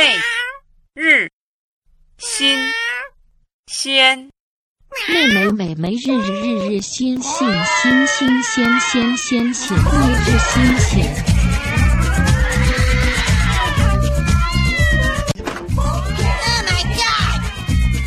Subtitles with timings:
[0.00, 0.16] 妹
[0.94, 1.28] 日
[2.16, 2.58] 新
[3.66, 4.30] 鲜。
[5.06, 7.46] 妹妹美眉日日日日新新
[7.82, 9.82] 新新鲜鲜鲜鲜日
[10.24, 11.04] 日新鲜。
[15.76, 16.00] Oh
[16.64, 17.38] my god!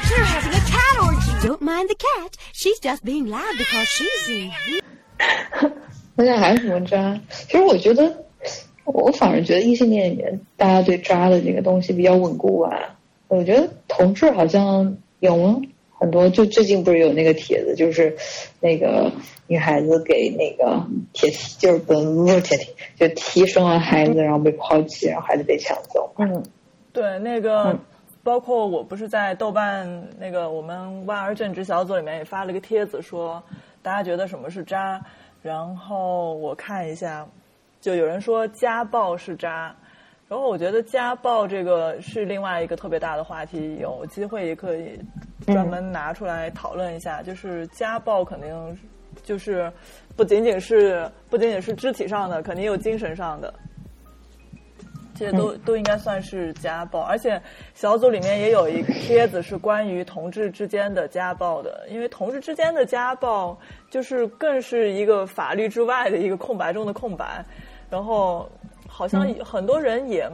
[0.09, 1.47] You're having a cat orgy.
[1.47, 2.35] Don't mind the cat.
[2.53, 4.09] She's just being loud because she's
[6.25, 7.21] 且还有什么渣？
[7.29, 8.25] 其实我觉得，
[8.85, 12.97] 我反而觉得异性恋里面大家对渣的这个东西比较稳固啊。
[13.27, 15.61] 我觉得同志好像有吗？
[15.97, 18.15] 很多就最近不是有那个帖子，就是
[18.59, 19.11] 那个
[19.47, 26.13] 女孩子给那个铁梯，就是不不是铁梯，就提生了孩子，然后被抛弃，然后孩子被抢走。
[26.17, 26.43] 嗯，
[26.91, 27.79] 对，那个、嗯
[28.23, 33.43] 包括我不是在豆瓣那个我们万儿正直小组里面也发了个帖子，说
[33.81, 35.01] 大家觉得什么是渣，
[35.41, 37.27] 然后我看一下，
[37.83, 39.75] 就有人说家暴是渣。
[40.29, 44.97] 然后我觉得家暴这个是另外一个特别大的话题，有机会也可以
[45.45, 47.21] 专门拿出来讨论一下。
[47.21, 48.79] 就是家暴肯定
[49.21, 49.69] 就是
[50.15, 53.53] 不仅仅是不仅仅是肢体上的，肯定有精神上的。
[55.15, 57.39] 这些都、都应该算是家暴，而且
[57.75, 63.55] 小组里面也有一个帖子是关于同志之间的家暴的，因为同志之间的家暴
[63.91, 67.45] 就是更是一个法律之外的一个空白中的空白，
[67.93, 68.49] 然后
[68.87, 70.27] 好像很多人也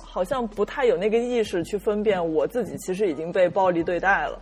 [0.00, 4.40] 好像不太有那个意识去分辨我自己其实已经被暴力对待了，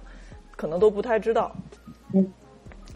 [0.55, 1.51] 可能都不太知道。
[2.13, 2.31] 嗯，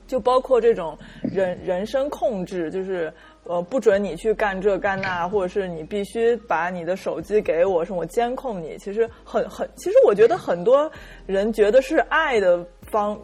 [0.07, 3.11] 就包括这种人人身控制，就是
[3.45, 8.77] 呃不准你去干这干那，或者是你必须把你的手机给我，是我监控你。
[8.77, 10.93] 其实很很，其实我觉得很多
[11.27, 13.19] 人觉得是爱的方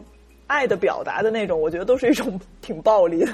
[0.47, 3.31] 爱的表达的那种，我觉得都是一种 挺暴力的。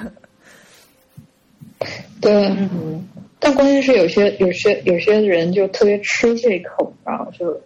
[2.24, 3.06] 对，嗯，
[3.38, 7.60] 但关键是有些有些有些人就特别吃这口，然后就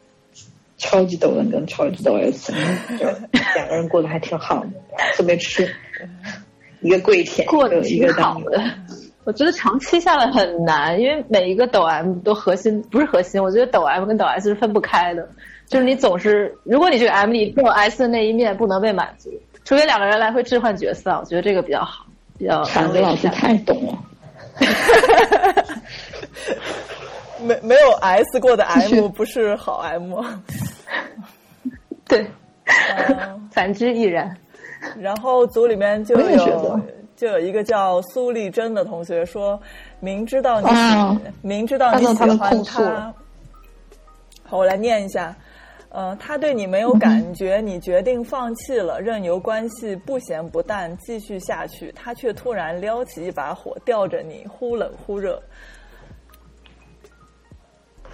[0.76, 2.52] 超级抖人跟超级抖 S，
[2.98, 3.06] 就
[3.54, 4.70] 两个人过得还挺好的，
[5.14, 5.68] 特别吃，
[6.80, 8.60] 一个跪舔，过得挺一个当好的。
[9.24, 15.28] 我觉得长期下来很难，因为每一个抖 M 都核心不是核心，我觉得抖 M 跟抖 S 是分不开的。
[15.66, 19.30] 就是你总是，如果你这个 M 里只有 S 的那一面不能被满足，
[19.64, 22.06] 除非两个人来回置换角色，我觉得这个比较好，
[22.38, 23.98] 比较铲子老师太懂了。
[27.42, 30.12] 没没有 S 过的 M 不是好 M，
[32.06, 32.26] 对，
[33.08, 34.36] 嗯 反之亦然。
[34.98, 36.80] 然后组里面就有
[37.16, 39.60] 就有一个叫苏丽珍的同学说，
[40.00, 43.12] 明知道你明知道你喜欢他，
[44.44, 45.34] 好，我来念一下。
[45.90, 55.42] 呃，他对你没有感觉，你决定放弃了，任由关系不咸不淡继续下去，他却突然撩起一把火，吊着你，忽冷忽热。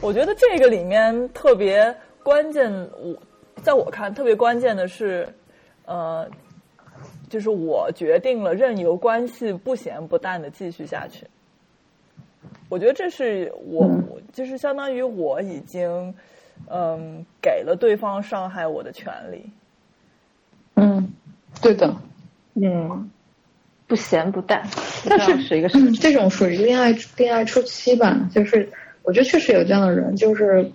[0.00, 2.70] 我觉得这个里面特别关键，
[3.00, 3.16] 我
[3.62, 5.26] 在我看特别关键的是，
[5.84, 6.28] 呃，
[7.28, 11.26] 就是我决定了任由关系不咸不淡的继续下去。
[12.68, 16.14] 我觉得这是我，我就是相当于我已经，
[16.70, 19.50] 嗯，给了对方伤害我的权利。
[20.74, 21.12] 嗯，
[21.62, 21.94] 对的，
[22.54, 23.10] 嗯，
[23.86, 24.68] 不咸不淡，
[25.08, 28.68] 但是是一个什么嗯，这种属于恋爱恋爱初期吧，就是
[29.02, 30.72] 我觉得确实有这样的人，就是，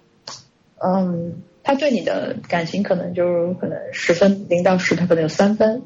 [0.78, 5.82] 嗯，他对你的感情可能就是可能十分零到十，他可能有三分，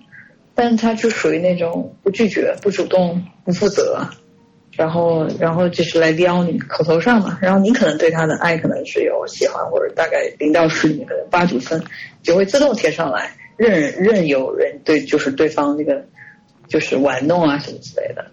[0.54, 4.08] 但是他就属于那种不拒绝、不主动、不负责，
[4.76, 11.84] 然后然后就是来撩你口头上嘛，然后你可能对他的爱可能是有喜欢或者大概零到十里面可能八九分，
[12.24, 16.06] 就会自动贴上来，任任由人对就是对方那个
[16.68, 18.26] 就是玩弄啊什么之类的。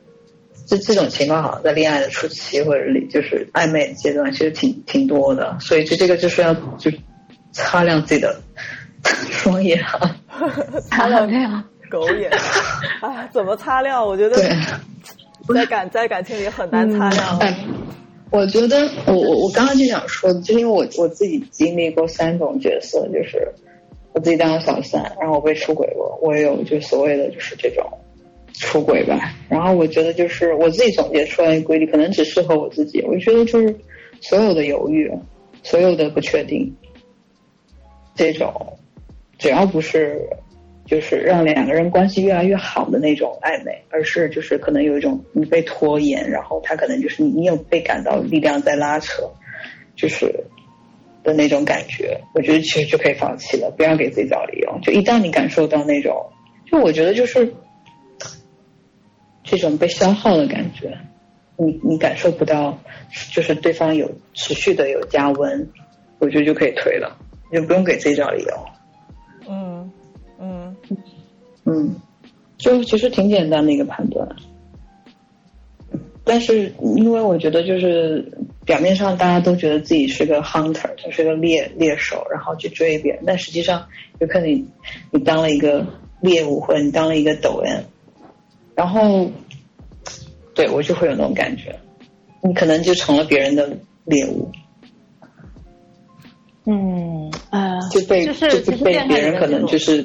[0.67, 6.91] 这这种情况好像在恋爱的初期或者里就是暧昧的阶段，其实挺挺多的，所以就这个就是要就
[7.53, 8.41] 擦亮自己的
[9.31, 10.17] 双眼啊。
[10.89, 11.63] 擦亮这样？
[11.91, 12.31] 狗眼，
[13.03, 14.07] 啊，怎么擦亮？
[14.07, 14.49] 我觉得对，
[15.55, 17.39] 在感在感情里很难擦亮。
[17.39, 17.57] 哎，
[18.31, 23.53] 我觉得我我我刚刚就想说，就是因为我我自己经历过三种角色，就是
[24.13, 27.85] 我自己当了小三，然后我被出轨过，我也有就所谓的就是这种
[28.53, 29.35] 出轨吧。
[29.49, 33.03] 然后我觉得就是我自己总结出来的规律，可能只适合我自己。
[33.03, 33.75] 我觉得就是
[34.21, 35.11] 所有的犹豫，
[35.63, 36.77] 所有的不确定，
[38.15, 38.79] 这种
[39.39, 40.21] 只要不是
[40.91, 49.23] 就是让两个人关系越来越好的那种暧昧，而是就是可能有一种你被拖延，然后他可能就是你你有被感到力量在拉扯，
[49.95, 50.27] 就是
[51.23, 54.81] 的那种感觉，我觉得其实就可以放弃了，不要给自己找理由。
[54.83, 56.27] 就一旦你感受到那种，
[56.69, 57.55] 就我觉得就是
[59.45, 60.99] 这种被消耗的感觉，
[61.57, 62.77] 你你感受不到，
[63.33, 65.71] 就是对方有持续的有加温，
[66.19, 67.17] 我觉得就可以推了，
[67.53, 68.70] 就不用给自己找理由。
[71.65, 71.97] 嗯
[72.59, 74.29] 就其实挺简单的一个判断，
[76.25, 78.33] 但是因为我觉得就是
[78.67, 83.87] 表面上大家都觉得自己是个 hunter，就是个猎猎手，然后去追别人，但实际上
[84.19, 84.69] 有可能你
[85.11, 85.87] 你当了一个
[86.21, 87.81] 猎物，或者你当了一个抖 M，
[88.75, 89.31] 然后
[90.55, 91.75] 对我就会有那种感觉，
[92.43, 93.67] 你可能就成了别人的
[94.05, 94.51] 猎物，
[96.67, 100.03] 嗯啊，就被就是就被别人可能就是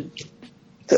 [0.88, 0.98] 对。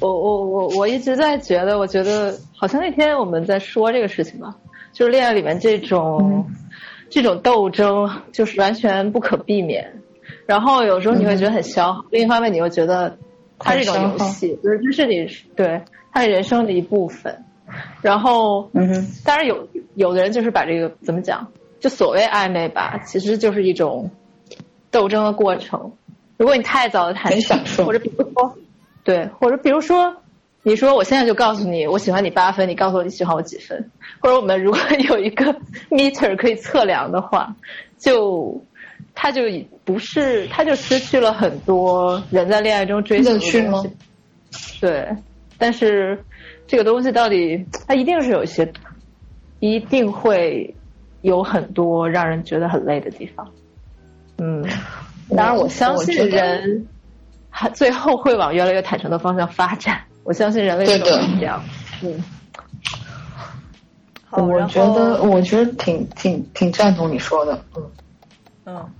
[0.00, 4.56] 我我我我一直在觉得，我觉得好像那天我们在说这个事情吧，
[4.92, 6.46] 就是恋爱里面这种、
[7.10, 9.92] 这种斗争，就是完全不可避免。
[10.46, 13.18] 然后有时候你会觉得很消耗，另一方面你又觉得
[13.58, 15.82] 它是一种游戏，就是这是你对
[16.12, 17.44] 它是人生的一部分。
[18.02, 21.46] 然后，嗯哼，当然有有的人就是把这个怎么讲，
[21.78, 24.10] 就所谓暧昧吧，其实就是一种
[24.90, 25.92] 斗争的过程。
[26.36, 28.56] 如果你太早的谈很享受或者比如说，
[29.10, 30.14] 对，或者比如说，
[30.62, 33.90] 你说我现在就告诉你我喜欢你八分，你告诉我你喜欢我几分，
[34.20, 35.52] 或者我们如果有一个
[35.90, 37.52] meter 可以测量的话，
[37.98, 38.62] 就
[39.16, 43.90] 它就已不是，它就失去了很多人在恋爱中追求的东西？
[44.80, 45.08] 对，
[45.58, 46.24] 但是
[46.68, 48.72] 这个东西到底，它一定是有一些，
[49.58, 50.72] 一定会
[51.22, 53.50] 有很多让人觉得很累的地方。
[54.38, 54.64] 嗯，
[55.36, 56.86] 当然我相信人，
[57.50, 60.00] 还 最后会往越来越坦诚的方向发展。
[60.24, 61.10] 我相信人类是这
[61.44, 61.62] 样。
[62.02, 62.22] 嗯，
[64.48, 67.90] 我觉得，我觉得挺挺挺赞同你说的，嗯，
[68.66, 68.90] 嗯，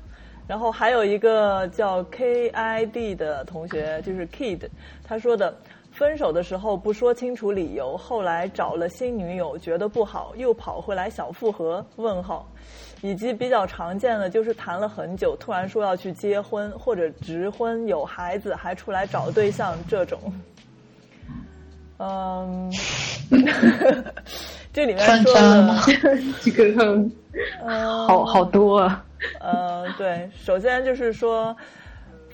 [0.49, 4.61] 然后还有一个叫 KID 的同学，就是 Kid，
[5.05, 5.55] 他说的，
[6.00, 11.85] 分手的时候不说清楚理由，后来找了新女友，觉得不好，又跑回来小复合？
[11.97, 12.49] 问号。
[13.02, 20.19] 以及比较常见的就是谈了很久，突然说要去结婚或者直婚，有孩子还出来找对象这种。
[21.99, 22.73] 嗯，
[24.73, 25.76] 这里面算说的？
[26.41, 26.64] 这个
[27.67, 29.05] 嗯好好多啊。
[29.38, 31.55] 呃，对，首先就是说，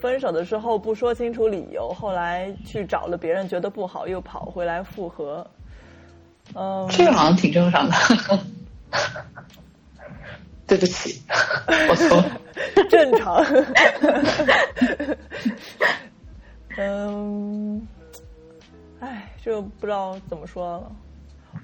[0.00, 5.46] 分手的时候不说清楚理由，后来去找了别人，觉得不好，又跑回来复合。
[6.54, 7.94] 嗯，这个好像挺正常的。
[10.66, 11.22] 对不起，
[11.88, 12.40] 我错了。
[12.90, 13.44] 正常。
[16.76, 17.86] 嗯，
[19.00, 20.92] 哎，就不知道怎么说了。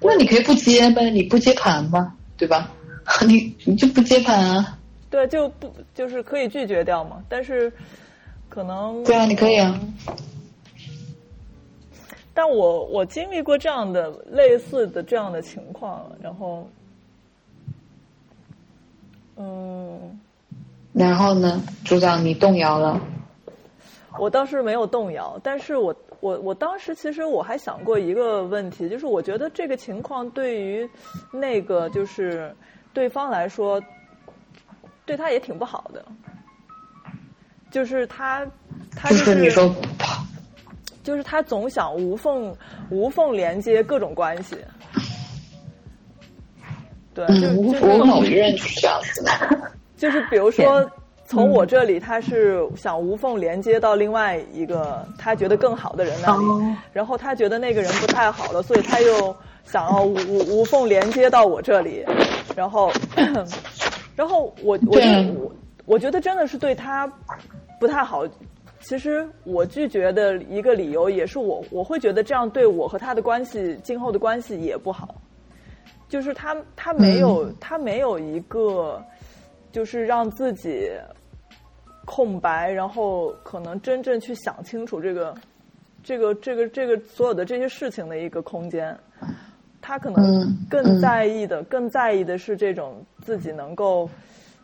[0.01, 2.71] 那你可以不接呗，你不接盘嘛，对吧？
[3.27, 4.77] 你你就不接盘啊？
[5.09, 7.71] 对，就不就是可以拒绝掉嘛，但是
[8.53, 9.79] 可能对啊，你可以啊。
[12.35, 16.69] 但我我经历过这样的类似的这样的情况，然后，
[19.37, 20.19] 嗯，
[20.93, 23.01] 然后呢，组长你动摇了，
[24.19, 30.87] 我倒是没有动摇，但是我我我当时其实我还想过一个问题，就是我觉得这个情况对于
[31.31, 32.55] 那个就是
[32.93, 33.81] 对方来说，
[35.07, 36.05] 对他也挺不好的，
[37.73, 38.45] 就是他
[38.95, 39.75] 他就就是你说
[41.01, 42.55] 就是他总想无缝
[42.91, 44.55] 无缝连接各种关系。
[47.15, 49.31] 对，就是我某一任是这样子的。
[49.97, 50.87] 就是比如说，
[51.25, 62.05] 从我这里，他是想无缝连接到另外一个他觉得更好的人那里，哦然后他觉得那个人不太好了，所以他又想要无无无缝连接到我这里，
[62.55, 62.91] 然后，
[64.15, 64.99] 然后我我
[65.35, 65.51] 我
[65.85, 67.11] 我觉得真的是对他
[67.83, 68.25] 不太好。
[68.79, 75.15] 其实我拒绝的一个理由也是我我会觉得这样对我和他的关系今后的关系也不好。
[76.07, 79.03] 就是他他没有、他没有一个，
[79.73, 80.89] 就是让自己
[82.05, 85.35] 空白，然后可能真正去想清楚这个
[86.01, 88.97] 这个这个这个所有的这些事情的一个空间。
[89.81, 94.09] 他可能嗯更嗯在意的，更在意的是这种自己能够，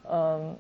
[0.10, 0.56] 嗯、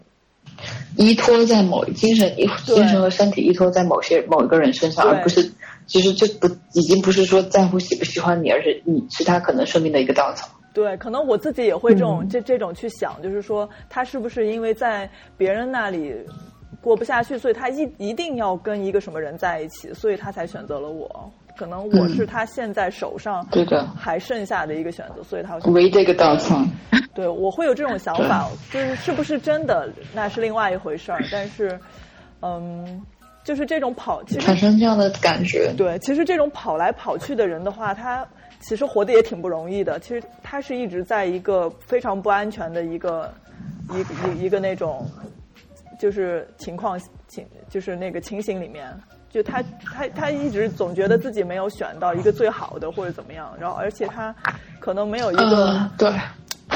[0.98, 5.52] 依托在某精神依精神和身体依托在某些某一个人身上，而不是
[5.88, 10.48] 其实就不已经不是说在乎喜不喜欢你，而是你是他可能生命的一个稻草。
[10.74, 16.14] 对，可能我自己也会这种、嗯这这种去想，就是说他是不是因为在别人那里
[16.80, 21.32] 过不下去，所以他一一定要跟一个什么人在一起，所以他才选择了我。
[21.60, 26.64] 可能我嗯是他现在手上对的还剩下的一个选择，所以他唯一的一个稻草。
[27.14, 31.78] 对，我会有这种想法，就是是不是真的那是另外一回事儿， 但是，
[32.42, 33.02] 嗯，
[33.44, 38.26] 就是这种跑，其实产生这样的感觉，对，其实这种跑来跑去的人的话，他
[38.62, 40.00] 其实活得也挺不容易的。
[40.00, 43.30] 其实他是一直在一个非常不安全的一个
[43.92, 45.06] 一一一个那种
[46.00, 46.98] 就是情况
[47.28, 48.88] 情就是那个情形里面，
[49.30, 54.36] 就他他他一直总觉得自己没有选到一个最好的或者怎么样，然后而且他
[54.80, 56.12] 可能没有一个、嗯，对，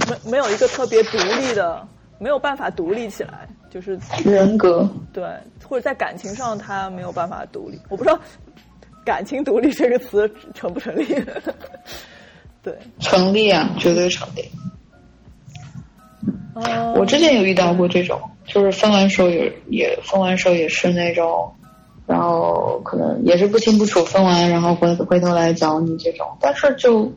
[0.10, 1.86] 没没有一个特别独立的，
[2.19, 5.24] 没有办法独立起来，就是人格，对，
[5.67, 7.79] 或者在感情上他没有办法独立。
[7.89, 8.19] 我不知道
[9.03, 11.05] “感情独立”这个词成不成立。
[12.63, 14.50] 对，成立啊，绝对成立。
[16.55, 21.51] 嗯我之前有遇到过这种，就是分完手也也分完手也是那种，
[22.05, 27.12] 然后可能也是不清不楚分完，然后回回头来找你这种，但是就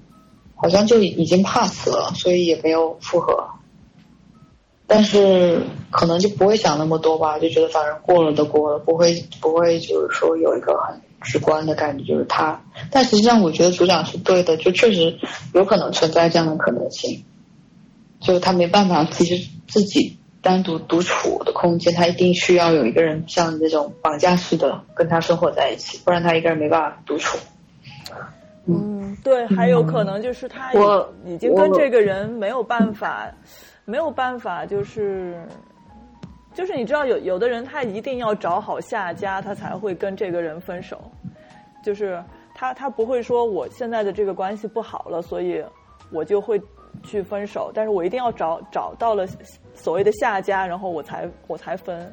[0.55, 3.47] 好像就已经 pass 了，所以也没有复合。
[4.87, 12.63] 但是可能就不会想那么多吧，就觉得反正过了都过了，不会不会就是说有一个很直观的感觉，就是他。
[12.91, 15.19] 但实际上我觉得组长是对的，就确实
[15.55, 17.25] 有可能存在这样的可能性。
[18.21, 20.17] 就他没办法其实自己
[20.47, 27.37] 单独独处的空间，他一定需要有一个人像你这种绑架式的跟他生活在一起，不然他一个人没办法独处。
[28.67, 33.29] 嗯，对，还有可能就是他已我已经跟这个人没有办法，
[33.85, 35.37] 没有办法，就是
[36.55, 41.11] 就是你知道有有的人他一定要找好下家，他才会跟这个人分手，
[41.83, 42.23] 就是
[42.55, 45.61] 他他不会说我现在的这个关系不好了，所以
[46.13, 46.61] 我就会
[47.03, 49.27] 去分手，但是我一定要找找到了
[49.75, 52.13] 所谓的下家，然后我才我才分。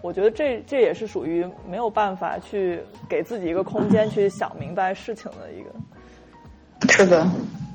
[0.00, 5.70] 我觉得这这也是属于没有办法去给自己一个空间去想明白事情的一个。
[6.92, 7.28] 是的，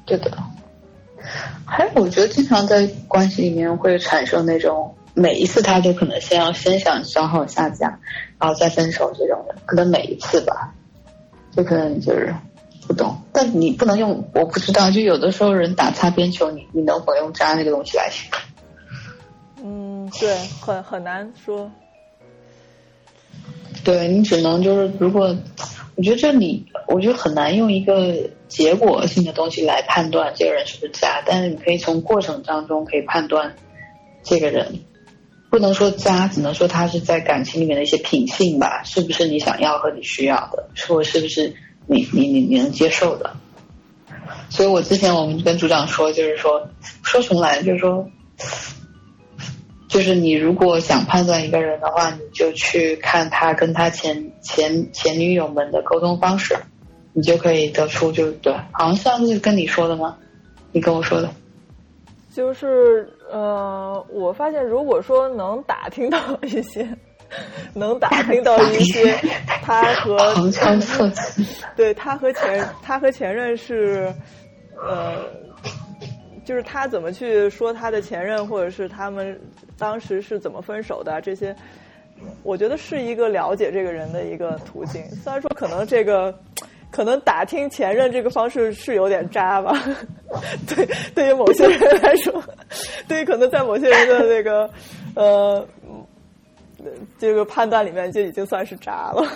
[0.06, 0.32] 对的。
[1.66, 8.00] 还有，我觉得经常在关系里面会产生那种每一次他都可能先要先想消耗下家，
[8.40, 10.74] 然后再分手这种的，可能每一次吧，
[11.52, 12.34] 就可能就是
[12.88, 13.16] 不懂。
[13.34, 20.06] 但你不能用，我不知道，就有的时候人打擦边球，你你能否用渣那个东西来形容？
[20.06, 21.72] 嗯，对，很很难说。
[23.84, 25.36] 对你只能就是，如果
[25.96, 33.56] 我觉得这里，我觉得很难用一个结果性的东西来判断这个人是不是渣，但是你可以从过程当中可以判断
[34.24, 34.80] 这个人，
[35.50, 41.54] 不能说渣，只能说他是在感情里面的一些品性吧，是不是你想要和你需要的，或者是不是
[41.88, 43.36] 你你你你能接受的。
[44.50, 46.70] 所以我之前我们跟组长说，就是说
[47.04, 48.08] 说重来，就是说。
[49.90, 56.58] 就是你如果想判断一个人的话，你就去看他跟他前前前女友们的沟通方式，
[57.14, 58.52] 你就可以得出就对。
[58.72, 60.18] 好像上次跟你说的吗？
[60.72, 61.30] 你跟我说的。
[62.34, 66.98] 就是呃，我发现如果说能打听到一些，
[67.74, 69.14] 能打听到一些
[69.64, 70.18] 他和。
[71.76, 74.14] 对他和前他和前任是
[74.78, 75.32] 呃。
[76.46, 79.40] 就是他怎么去说他的前任，或者是他们
[79.78, 81.56] 当时是怎么分手的，这些，
[82.44, 85.02] 我觉得是一个了解这个人的一个途径。
[85.24, 86.38] 虽然说可能这个，
[86.92, 89.72] 可能打听前任这个方式是有点渣吧，
[90.68, 90.86] 对，
[91.16, 92.44] 对于某些人来说，
[93.08, 94.70] 对于可能在某些人的那个
[95.16, 95.66] 呃
[97.18, 99.26] 这个判断里面就已经算是渣了。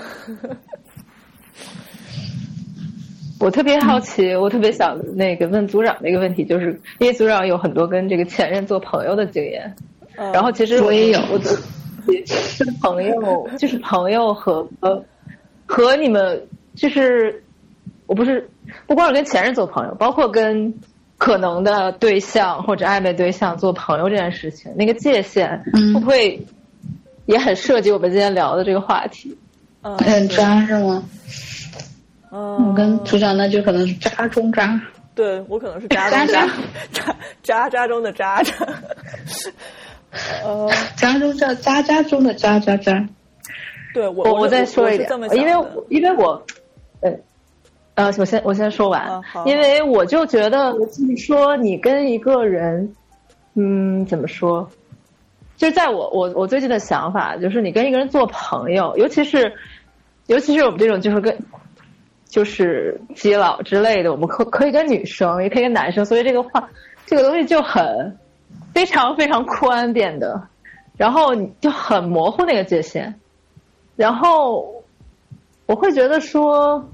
[3.39, 9.75] 我特别好奇，我特别想那个问组长的一个问题，就是因为组长有很多跟这个前任做朋友的经验，
[10.15, 11.39] 嗯、然后其实我也有，我
[12.25, 15.03] 是朋友，就是朋友和呃
[15.67, 17.43] 和你们就是
[18.07, 18.49] 我不是
[18.87, 20.73] 不光是跟前任做朋友，包括跟
[21.19, 25.63] 可能的对象或者暧昧对象做朋友这件事情，那个界限
[25.93, 26.43] 会不会
[27.27, 29.37] 也很涉及我们今天聊的这个话题？
[29.83, 31.03] 嗯，很渣是吗？
[32.31, 34.79] 嗯，我跟组长那就可能是渣中渣。
[35.13, 36.47] 对我可能是渣中渣，
[36.91, 38.53] 渣渣 渣中的渣渣。
[40.43, 43.07] 呃，渣中渣渣渣中的渣渣渣。
[43.93, 46.41] 对我我我再说一点，因为因为我，
[47.01, 47.11] 呃，
[47.95, 52.93] 呃，我先我先说完，啊、因为我就觉得就是说你跟一个人，
[53.55, 54.69] 嗯，怎么说？
[55.57, 59.51] 就是在我我我最近的想法，就是你跟一个人做朋友，尤其是
[60.27, 61.37] 尤其是我们这种就是跟。
[62.29, 66.69] 就是基佬之类的，我们可可以跟女生，也可以跟男生，所以这个话，
[67.05, 68.17] 这个东西就很
[68.73, 70.49] 非常非常宽变的，
[70.97, 73.15] 然后就很模糊那个界限，
[73.95, 74.83] 然后
[75.67, 76.89] 我会觉得说，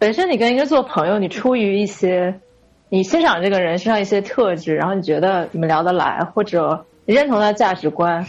[0.00, 2.40] 本身你跟一个做朋友，你出于一些
[2.88, 8.24] 你欣赏这个人身上一些特质，然后你觉得你们聊得来，或者认同他的价值观，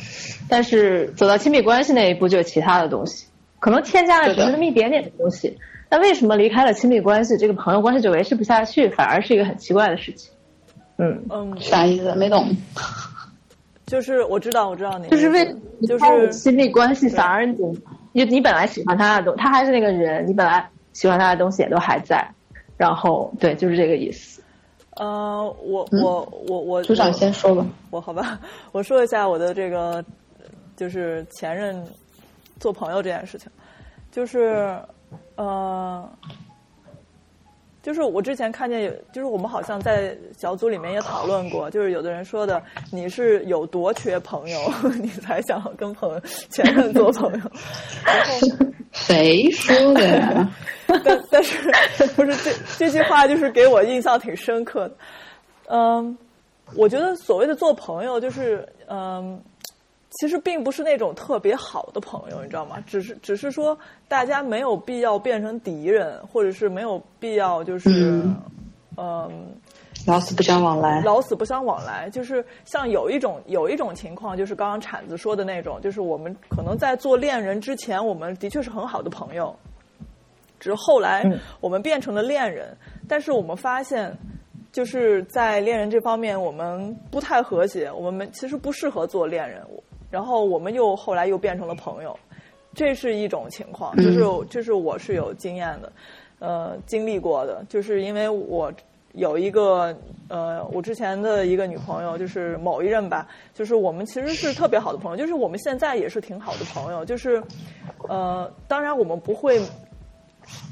[0.48, 3.27] 但是走到亲密关系那一步就有其他的东西，
[3.59, 5.57] 可能添加了只是那么一点点的东西。
[5.89, 10.31] 那为什么离开了亲密关系，这个朋友关系就维持不下去，反而是一个很奇怪的事情？
[10.98, 12.13] 嗯嗯，啥意思？
[12.15, 12.48] 没懂。
[13.88, 15.43] 就是我知道，我知道你就是为
[15.88, 17.55] 就是亲密关系，反而你
[18.12, 22.24] 你你本来喜欢他的东，他还是那个人，你本来喜欢他的东西也都还在，
[22.77, 24.38] 然后对，就是这个意思。
[25.00, 27.65] 呃，我我我我组长先说吧。
[27.89, 28.39] 我好吧，
[28.72, 30.03] 我说一下我的这个
[30.75, 31.82] 就是前任
[32.60, 33.50] 做朋友这件事情，
[34.12, 34.77] 就是
[35.36, 36.08] 呃，
[37.82, 44.60] 就是我之前看见有，就是我们好像在小组里面也讨论过，就是有的人说的你是有多缺朋友，
[45.01, 47.51] 你才想跟朋友前任做朋友，
[48.06, 48.68] 然后。
[48.91, 50.51] 谁说的呀？
[51.03, 51.58] 但但是
[52.15, 54.96] 不是这这句话就是给我印象挺深刻的。
[55.67, 56.17] 嗯，
[56.75, 59.39] 我觉得所谓的做朋友，就是嗯，
[60.12, 62.77] 其实并不是那种特别好的朋友，你知道吗？
[62.88, 63.77] 只是只是说
[64.08, 68.36] 大家没有必要变成敌人，或者是没有必要就是嗯
[68.98, 69.46] 嗯
[70.08, 71.01] 老死不相往来。
[71.01, 79.53] 老死不相往来，就是像有一种有一种情况，就是刚刚铲子说的那种，就是我们可能在做恋人之前，我们的确是很好的朋友，
[80.60, 81.39] 只是后来嗯。
[81.62, 82.75] 我们变成了恋人，
[83.08, 84.16] 但是我们发现，
[84.72, 89.62] 就是在恋人这方面我们不太和谐，我们其实不适合做恋人，
[90.12, 92.18] 然后我们又后来又变成了朋友，
[92.74, 95.92] 这是一种情况，就是这是我是有经验的，
[96.39, 98.72] 呃，经历过的，就是因为我
[99.13, 99.96] 有一个
[100.28, 107.42] 呃，我之前的一个女朋友，就是某一任吧，就是我们其实是特别好的朋友，就是我们现在也是挺好的朋友，就是
[108.08, 109.60] 呃，当然我们不会。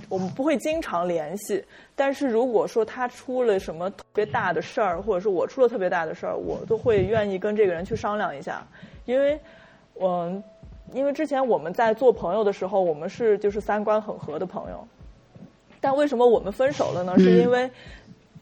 [0.09, 1.63] 我们不会经常联系，
[1.95, 8.65] 但是如果说他出了什么特别大的事儿，或者是我出了特别大的事儿，我都会愿意跟这个人去商量一下，
[9.05, 9.37] 因为，
[9.99, 10.41] 嗯，
[10.93, 14.87] 因为之前我们在做朋友的时候，我们是就是三观很合的朋友，
[15.81, 17.19] 但为什么我们分手了呢？
[17.19, 17.69] 是因为，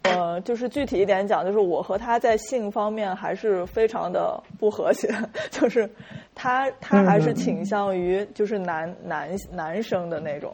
[0.03, 5.11] 呃，就是具体一点讲，就是我和他在性方面还是非常的不和谐，
[5.49, 5.89] 就是
[6.35, 10.53] 他他还是倾向于就是男男男生的那种。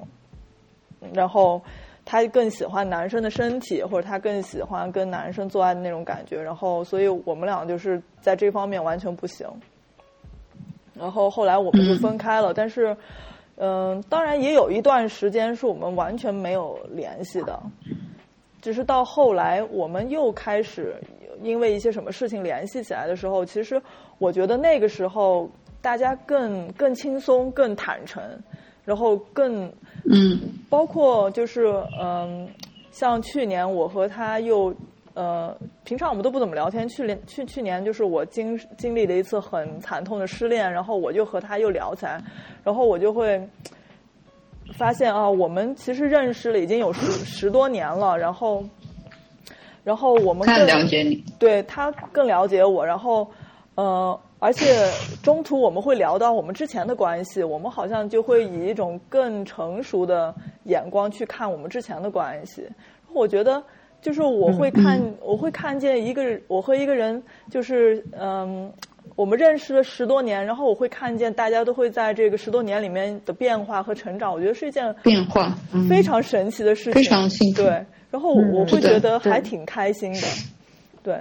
[1.14, 1.62] 然后
[2.06, 6.42] 他更喜欢男生的身体，或者他更喜欢跟男生做爱的那种感觉。
[6.42, 9.48] 然后，所以我们俩就是在这方面完全不行。
[10.94, 12.96] 然后后来我们就分开了，但是，
[13.56, 17.60] 嗯、当然也有一段时间是我们完全没有联系的。
[18.62, 20.96] 只是到后来，我们又开始
[21.42, 23.82] 因为一些什么事情联系起来的时候，其实
[24.20, 25.50] 我觉得那个时候
[25.82, 28.22] 大家更更轻松、更坦诚，
[28.86, 29.72] 然后更
[30.06, 30.40] 嗯
[30.70, 32.48] 包括就是嗯，
[32.92, 34.74] 像去年我和他又
[35.14, 36.88] 呃，平常我们都不怎么聊天。
[36.88, 42.22] 去年去去年就是我经经历了一次很惨痛的失恋，然后我就和他又聊起来，
[42.64, 43.46] 然后我就会
[44.74, 48.64] 发现啊，我们其实认识了已经有十十多年了，然后
[49.84, 51.22] 然后我们太更了解你。
[51.38, 53.30] 对他更了解我，然后
[53.76, 54.90] 呃，而且
[55.22, 62.68] 中途我们会聊到我们之前的关系，我们好像就会以一种更成熟的眼光去看我们之前的关系。
[63.14, 63.62] 我觉得
[64.02, 68.74] 就是我会看，我会看见一个人，我和一个人就是嗯。
[69.16, 80.28] 我们认识了十多年，然后我会看见大家都会在这个十多年里面的变化和成长，我觉得是一件变化，嗯、非常神奇的事情，非常幸福对，然后我我会觉得还挺开心的，
[81.04, 81.16] 对。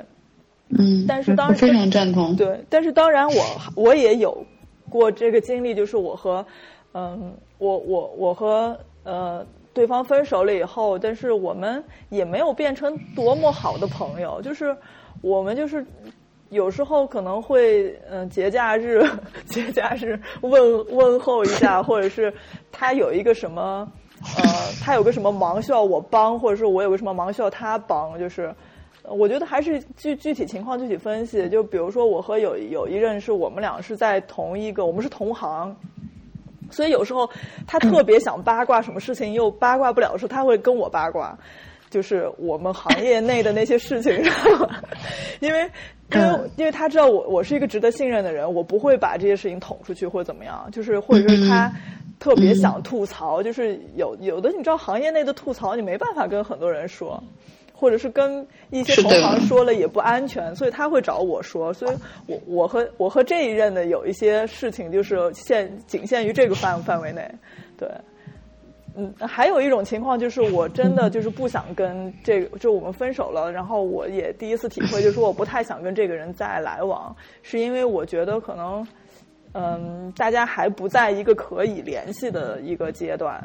[0.79, 2.35] 嗯，但是当然非常赞同。
[2.37, 4.45] 对，但是当然我我也有
[4.89, 6.45] 过这个经历，就是我和
[6.93, 14.77] 嗯，我我我和呃对方分手了以后，但是我们也没有变成多么好的朋友，就是
[15.23, 15.85] 我们就是。
[16.51, 19.09] 有时候可能会，嗯、节假日
[19.47, 22.35] 节假日问问候一下，或者是
[22.73, 23.89] 他有一个什么，
[24.37, 24.43] 呃，
[24.83, 28.57] 他有个什么忙需要我帮，或者是我有个什么忙需要他帮，就是，呃
[29.05, 31.49] 我觉得还是具具体情况具体分析。
[31.49, 35.75] 就比如说我和有有一任是我们俩是在同一个，我们是同行，
[36.71, 37.29] 所以有时候
[37.67, 41.37] 他特别想八卦什么事情，又八卦不了的时候，他会跟我八卦，
[41.89, 44.13] 就是我们行业内的那些事情？
[45.41, 45.71] 因为
[46.13, 51.73] 因为因为他知道我我是一个值得信任的人，我不会把这些事情捅出去或者怎么样，就是或者是他
[52.19, 57.23] 特别想吐槽，就是有有的你知道行业内的吐槽你没办法跟很多人说。
[57.81, 61.73] 或者是跟一些同行说了也不安全，所以他会找我说。
[61.73, 67.27] 所以我我和我和这一任的有一些事情就是限仅限于这个范范围内，
[67.79, 67.89] 对。
[68.97, 78.85] 嗯，还有一种情况就是我真的就是不想跟这个，就我们分手了，然后我也第一次体会，就是我不太想跟这个人再来往，是因为我觉得可能，
[79.53, 83.41] 嗯，大家还不在一个可以联系的一个阶段，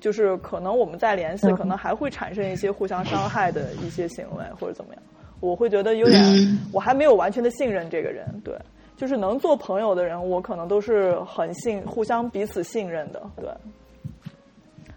[0.00, 5.02] 就是可能我们再联系，可能还会产生一些互相伤害的一些行为或者怎么样，
[5.40, 6.58] 我会觉得有点，嗯。
[6.72, 8.54] 我还没有完全的信任这个人，对。
[8.96, 13.48] 就是能做朋友的人，我可能都是很信，互相彼此信任的，对。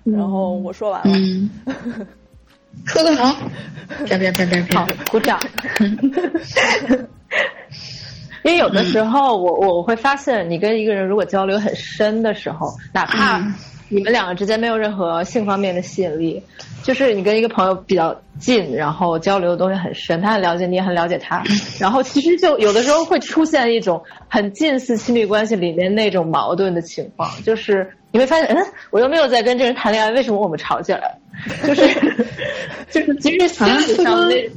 [0.04, 1.48] 然后我说完了，嗯，
[2.88, 3.32] 说的好，
[4.08, 5.40] 啪啪啪啪好，，鼓掌。
[8.44, 13.54] 因为有的时候我，我我会发现，你跟一个人如果交流很深的时候，哪怕嗯
[13.92, 16.42] 你们两个之间没有任何性方面的吸引力，
[16.82, 21.44] 就是你跟一个朋友比较近，然后交流的东西很深，他很了解你，也很了解他，
[21.78, 31.20] 然后其实就有的时候会出现一种很近似亲密关系里面那种矛盾的情况，就是你会发现，嗯，我又没有在跟这人谈恋爱，为什么我们吵起来了？
[31.68, 31.88] 就是
[32.90, 34.50] 就是其实心理上那。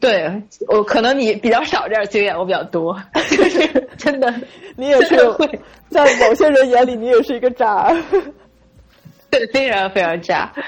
[0.00, 2.96] 对我可能你比较少这样经验，我比较多，
[3.30, 4.32] 就是真的，
[4.76, 5.46] 你也是会。
[5.90, 7.90] 在某些人眼里，你也是一个渣。
[9.30, 10.52] 对非常非常渣，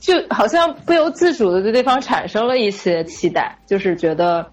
[0.00, 4.50] 就好像不由自主的对对方产生了一些期待，就是觉得，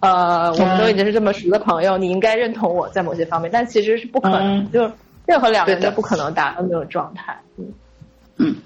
[0.00, 4.70] 呃，我们都已经是这么熟的朋友，你应该认同我在某些方面，但其实是不可能，嗯。
[4.72, 4.92] 就是
[5.26, 7.38] 任何两个人都不可能达到那种状态。
[7.56, 7.72] 嗯。
[8.38, 8.56] 嗯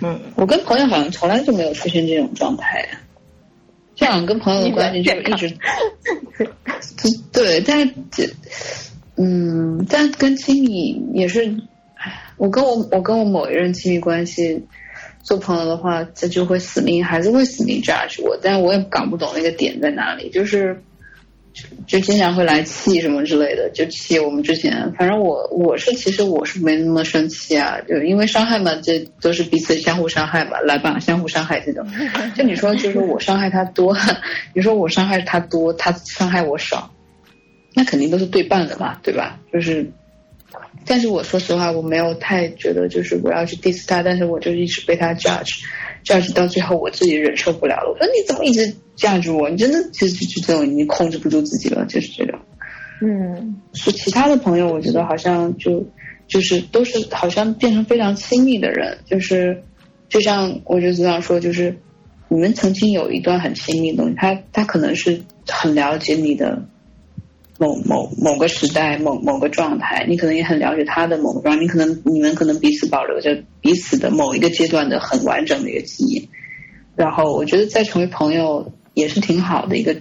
[0.00, 2.86] 嗯，我跟朋友好像从来就没有出现这种状态，
[3.94, 5.56] 这样跟朋友的关系就一直，
[7.32, 8.28] 对，但是这，
[9.16, 11.44] 嗯，但跟亲密也是，
[11.96, 14.66] 唉我跟我我跟我某一任亲密关系
[15.22, 20.82] 做朋友的话，他就会死命还是会死命 judge 我，但我也搞不懂那个点在哪里，就是。
[21.86, 31.86] 就经常会来气什么之类的，就气我们之前，反正我我是其实我是没那么生气啊，就因为伤害嘛，这都是彼此相互伤害嘛，来吧，相互伤害这种。
[32.34, 33.96] 就你说，就是我伤害他多，
[34.52, 36.90] 你说我伤害他多，他伤害我少，
[37.74, 39.38] 那肯定都是对半的嘛，对吧？
[39.52, 39.90] 就是，
[40.84, 45.60] 但是我说实话，我没有太觉得就是我要去 diss 他，但是我就一直被他 judge
[46.06, 49.50] judge，judge 到最后我自己忍受不了了，我说你怎么一直 judge 我？
[49.50, 52.38] 你真的就就就这种已经控制不住自己了，就是这种。
[53.02, 55.86] 嗯是其他的朋友，我觉得好像就
[56.26, 59.62] 就是都是好像变成非常亲密的人，就是
[60.08, 61.76] 就像我觉得组长说，就是
[62.28, 66.64] 你们曾经有一段很亲密的东西，他他可能是很了解你的
[67.58, 76.28] 某某某个时代某某个状态，你可能也很了解他的某个状态，你可能你们可能彼此保留着彼此的某一个阶段的很完整的一个记忆，
[76.94, 79.96] 然后我觉得再成为朋友也是挺好的一个，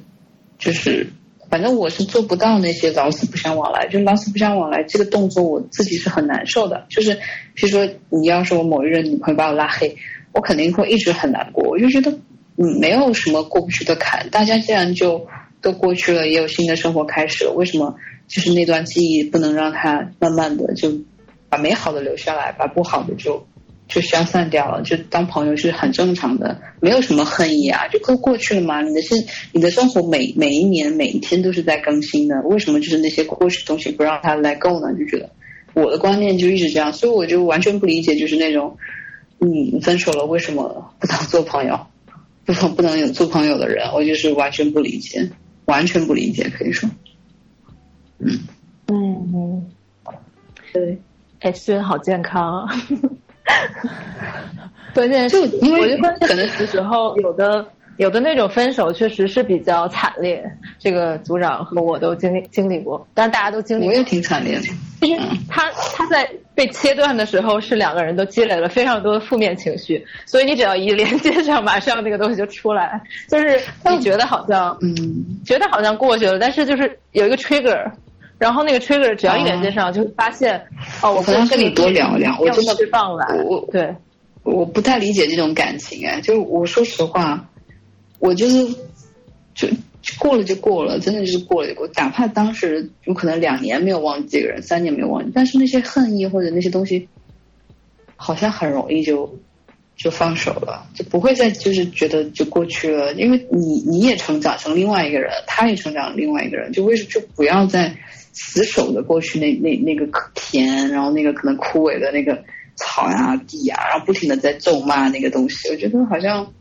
[0.60, 1.08] 就是
[1.50, 6.86] 反正我是做不到那些老死不相往来，就老死不相往来这个动作我自己是很难受的。
[6.89, 7.13] 就是
[7.54, 9.96] 比如说你要是我某一任女朋友把我拉黑，
[10.34, 11.70] 我肯定会一直很难过。
[11.70, 12.12] 我就觉得
[12.58, 15.26] 嗯没有什么过不去的坎，大家既然就
[15.65, 17.95] 都过去了，也有新的生活开始了，为什么
[18.28, 20.93] 就是那段记忆不能让它慢慢的就
[21.49, 23.47] 把美好的留下来，把不好的就
[23.88, 28.84] 就消散掉了，就当朋友是很正常的，没有什么恨意啊，就都过去了嘛。
[28.84, 29.15] 你的是
[29.54, 34.93] 你的生活每每一年每一天都是在更新的，为什么就是那些过去的东西不让它来够呢？
[34.93, 35.32] 就觉得
[35.73, 38.78] 我的观念就一直这样，所以我就完全不理解，就是那种
[39.39, 41.88] 你分手了为什么不能做朋友，
[42.45, 45.32] 不能不能有做朋友的人，我就是完全不理解，
[45.65, 46.89] 完全不理解，可以说，
[48.19, 48.39] 嗯，
[48.88, 49.65] 嗯嗯，
[50.73, 50.97] 对，
[51.41, 52.73] 哎，虽然好健康啊。
[54.93, 60.43] 关键是，就因为我觉得关键可能的时候，有的有的那种分手确实是比较惨烈，
[60.80, 63.91] 这个组长和我都经历经历过，但是大家都经历过。
[63.91, 64.62] 我也挺惨烈的，
[65.01, 75.26] 其实他他在被切断的时候，是两个人都积累了非常多的负面情绪，所以你只要一连接上，马上那个东西就出来，就是你觉得好像嗯。
[75.46, 77.91] 觉得好像过去了，但是就是有一个 trigger，
[78.39, 80.58] 然后那个 trigger 只要一连接上，就会发现
[81.04, 83.96] 哦，我我可能跟你多聊聊，我真的释放了，我我对，
[84.44, 87.48] 我不太理解这种感情哎，就是我说实话，
[88.20, 88.65] 我就是
[89.54, 89.74] 就就
[90.20, 97.08] 过了就过了，真的就是过了就过，哪怕当时有可能两年没有忘记这个人，三年没有忘记，但是那些恨意或者那些东西，
[98.15, 99.38] 好像很容易就
[99.98, 107.96] 就放手了，就不会再就是觉得就过去了，因为你你也成长成另外一个人，他也成长另外一个人，就为什就不要再
[108.32, 112.44] 死守着过去那那那个田，然后那个可能枯萎的那个
[112.76, 116.54] 草呀地呀，然后不停的在咒骂那个东西，我觉得好像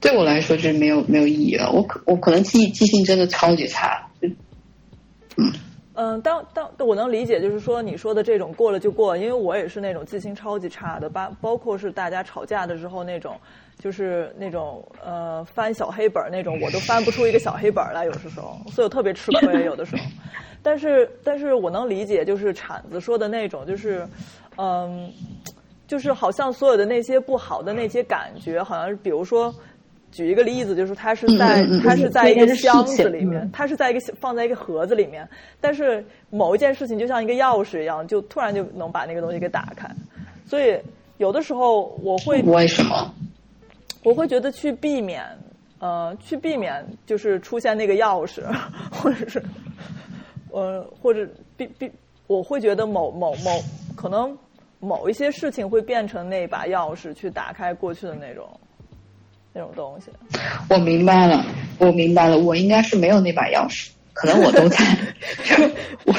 [0.00, 1.70] 对我来说就是没有没有意义了。
[1.72, 4.06] 我可我可能记记性真的超级差，
[5.36, 5.52] 嗯
[5.94, 13.36] 嗯，当当我能理解，就是说你说的这种过了就过了，因为我也是那种记性超级差的，包包括是大家吵架的时候那种，
[13.80, 20.02] 就是那种呃翻小黑本儿那种，我都翻不出一个小黑本儿来，有的时候，所以我特别吃亏，有的时候。
[20.62, 24.06] 但是但是我能理解，就是铲子说的那种，就是
[24.56, 25.12] 嗯，
[25.88, 29.52] 就是好像所有的那些不好的那些感觉，好像是比如说。
[30.10, 35.28] 举一个例子，就是它是在、它是在一个箱子里面嗯，它是在一个放在一个盒子里面，
[35.60, 39.88] 但是某一件事情就像一个钥匙一样，就突然就能把那个东西给打开。
[40.46, 40.78] 所以
[41.18, 43.14] 有的时候我会为什么？
[44.04, 45.24] 我会觉得去避免，
[45.78, 48.42] 呃，去避免就是出现那个钥匙，
[48.90, 49.42] 或者是，
[50.50, 51.90] 呃，或者避避，
[52.28, 53.60] 我会觉得某某某
[53.96, 54.36] 可能
[54.78, 58.48] 某一些事情会变成那把钥匙去打开过去的那种
[59.52, 60.10] 那种东西。
[60.68, 61.44] 我明白了，
[61.78, 64.78] 我明白了，我应该是没有那把钥匙，可能我都在。
[66.04, 66.14] 我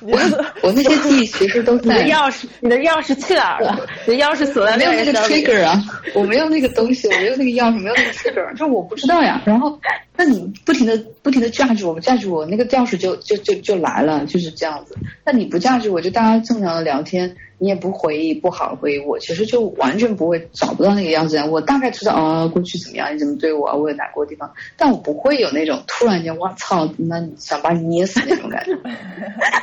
[0.00, 0.18] 我
[0.62, 2.10] 我那些记忆其实都在你的在。
[2.10, 3.86] 钥匙，你的钥匙去哪儿了？
[4.06, 5.80] 你的钥匙锁在没有那个 trigger 啊，
[6.14, 9.40] 我没有那个东西，我没有那个钥匙，没有那个 trigger，就我不知道呀。
[9.44, 9.78] 然后，
[10.24, 14.94] 那你不停的不停的 judge 我，judge 我，那个钥匙就就就就来了，就是这样子。
[15.24, 21.44] 那你不 judge 我，就大家正常的聊天，你也不回忆不好回忆我，其实就完全不会找不到那个样子呀。
[21.44, 28.78] 我大概知道啊，过去怎么样，你怎么对我啊，我有难过的地方，但我不会有那种突然间我操，那想把你捏死那种感觉，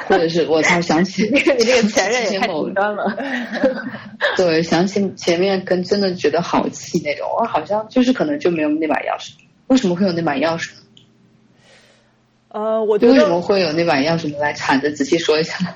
[0.10, 3.18] 或者是我操想起 你这个前任也太极端了。
[4.36, 9.32] 对，想起前面跟真的觉得好气那种，我好像就是可能就没有那把钥匙。
[9.70, 10.72] 为什么会有那把钥匙？
[12.50, 14.34] 呃，我觉为什么会有那把钥匙你？
[14.34, 15.76] 来铲子仔细说一下。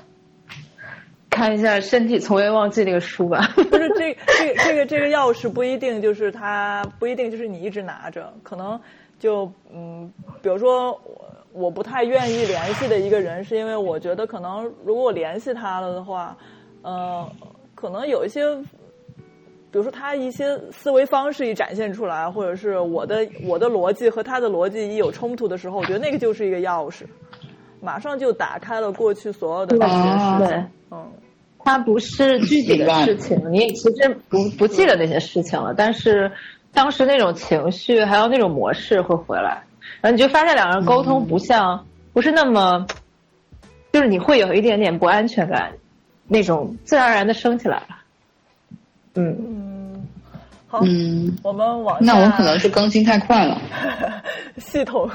[1.30, 3.52] 看一下《身体从未忘记》那个书吧。
[3.56, 8.80] 不是这 这个这个这个钥匙不一定就是它不一定就是你一直拿着，可能
[9.20, 16.36] 就嗯，比如说我我不太愿意联系的一个人，是因为我觉得可能如果我联系他了的话，
[16.82, 17.32] 呃，
[17.76, 18.42] 可能有一些。
[19.74, 27.06] 比如说他一些思维方式一展现出来，或者是我的我的逻辑和他的逻辑一有冲突的时候，我觉得那个就是一个钥匙，
[27.82, 30.48] 马上就打开了过去所有的那些哦事情。
[30.48, 31.12] 对，嗯，
[31.58, 36.32] 它不是具体的事情，你也其实不不记得那些事情了，但是
[36.72, 39.64] 当时那种情绪还有那种模式会回来，
[40.02, 41.84] 然后你就发现两个人沟通不像，
[42.14, 42.86] 不是那么，
[43.92, 45.72] 就是你会有一点点不安全感，
[46.28, 47.88] 那种自然而然的升起来了。
[49.16, 49.63] 嗯，
[50.74, 52.14] 好，嗯，我们往下。
[52.14, 53.62] 那我可能是更新太快了，
[54.58, 55.08] 系统，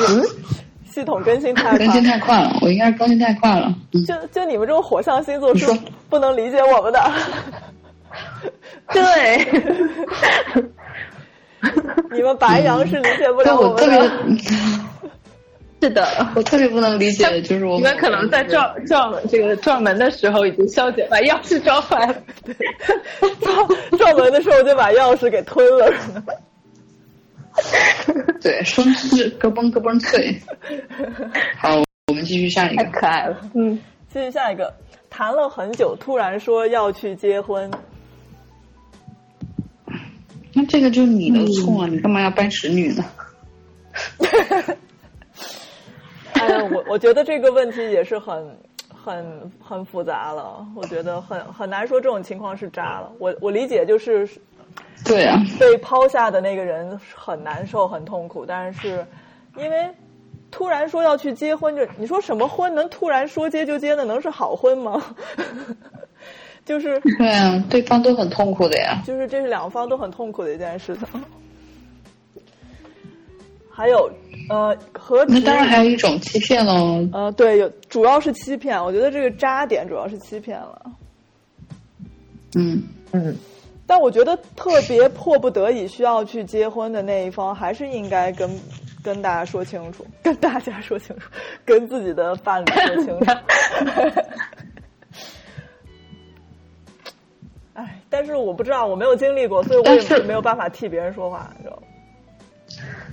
[0.84, 3.74] 系统更新太快更新，太快了，我应该是更新太快了。
[3.94, 5.66] 嗯，就就你们这种火象星座是
[6.10, 7.10] 不能理解我们的。
[8.92, 9.46] 对，
[12.12, 14.10] 你们白羊是理解不了我特别的。，
[15.82, 16.06] 是的。
[16.34, 22.14] 我特别不能理解的就是我你们可能在撞撞这个撞门的时候已经消解，把钥匙撞坏了。
[23.40, 25.92] 撞撞门的时候就把钥匙给吞了。
[28.42, 30.38] 对双翅咯嘣咯嘣脆。
[31.58, 32.90] 好，我们继续下一太个。
[32.90, 33.78] 可爱了，嗯，
[34.12, 34.72] 继续下一个，
[35.10, 37.70] 谈了很久，突然说要去结婚。
[40.52, 43.04] 那这个就是你的错啊，你干嘛要掰侄女呢？
[46.40, 48.56] 哎呀，我我觉得这个问题也是很
[48.88, 53.10] 很很复杂了，我觉得很很难说这种情况是渣了。
[53.18, 54.28] 我我理解就是
[55.04, 59.04] 对啊，被抛下的那个人很难受、很痛苦，但是
[59.56, 59.88] 因为
[60.50, 65.02] 突然说要去结婚，就你说什么婚能突然说结就结的，能是好婚吗？
[66.64, 69.00] 就是对啊，对方都很痛苦的呀。
[69.06, 71.06] 就是这是两方都很痛苦的一件事情。
[73.76, 74.10] 还有
[74.48, 77.06] 呃和那当然还有一种欺骗喽。
[77.12, 80.80] 呃对有主要是欺骗，我觉得这个渣点主要是欺骗了。
[82.54, 83.36] 嗯嗯，
[83.86, 88.50] 但我觉得特别迫不得已需要去结婚的那一方，还是应该跟
[89.04, 91.28] 跟大家说清楚，跟大家说清楚，
[91.62, 93.26] 跟自己的伴侣说清楚。
[97.74, 101.82] 哎，但是我不知道，我没有经历过，所以我也是没有办法替别人说话，你知道吗？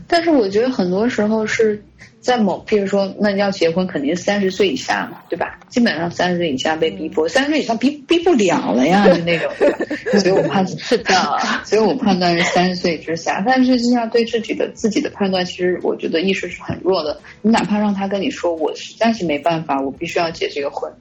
[0.07, 1.83] 但是我觉得很多时候是
[2.19, 5.59] 在某，譬如说，那你要结婚，肯定是三十岁以下嘛，对吧？
[5.69, 9.51] 基本上三十岁以下被逼迫，三十岁以上逼逼不了了呀，就那种。
[10.19, 11.13] 所以我判是的，
[11.65, 13.43] 所以我判断是三十岁之下。
[13.43, 17.19] 三十岁之下对自己的自己的判断，其实我觉得意识是很弱的。
[17.41, 20.91] 你哪怕让他跟你说，我实在是没办法，我必须要结这个婚，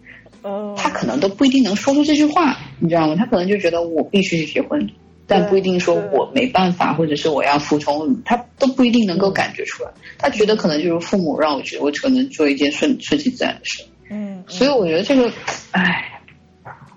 [0.42, 3.14] 嗯，他可能都不一定能说出这句话，你知道吗？
[3.16, 4.88] 他可能就觉得我必须去结婚，
[5.26, 9.90] 但不一定说我没办法，或者是我要服从，他都不一定能够感觉出来。
[10.18, 15.30] 他觉得可能就是父母让我觉得我可能做一件顺顺其自然的事，嗯，所以我觉得这个，
[15.70, 16.20] 唉，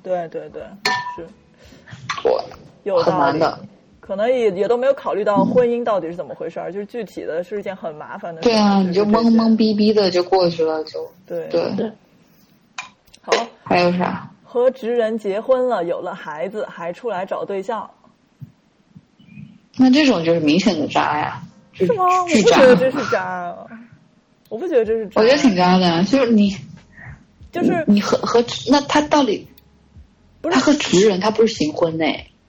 [0.04, 0.62] 对对对，
[1.16, 1.28] 是
[2.24, 2.44] 我
[2.84, 2.98] 有。
[2.98, 3.60] 很难的。
[4.00, 8.48] 可能也也都没有考虑到婚姻到底是怎么回事儿，就是具体的是一件很麻烦的事。
[8.48, 11.92] 对啊，你就懵懵逼逼的就过去了，就对对。
[13.22, 13.32] 好，
[13.64, 14.30] 还有啥？
[14.44, 17.90] 和直人结婚了，有了孩子，还出来找对象。
[19.78, 21.42] 那这种就是明显的渣呀，
[21.74, 22.06] 就是吗？
[22.24, 22.58] 我不觉。
[22.60, 23.68] 得这是渣啊，
[24.50, 25.22] 我不觉得这是渣。
[25.22, 26.56] 我觉得挺渣的，就是你
[27.52, 29.48] 就是你和和那他到底
[30.42, 32.06] 不是他和直人他不是行婚呢？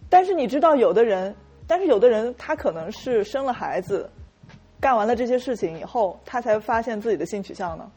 [0.08, 1.34] 但是你知道，有的人，
[1.66, 4.08] 但是有的人他可能是生了孩子，
[4.78, 7.90] 干完了这些事情以后，他才发现自己的性取向呢。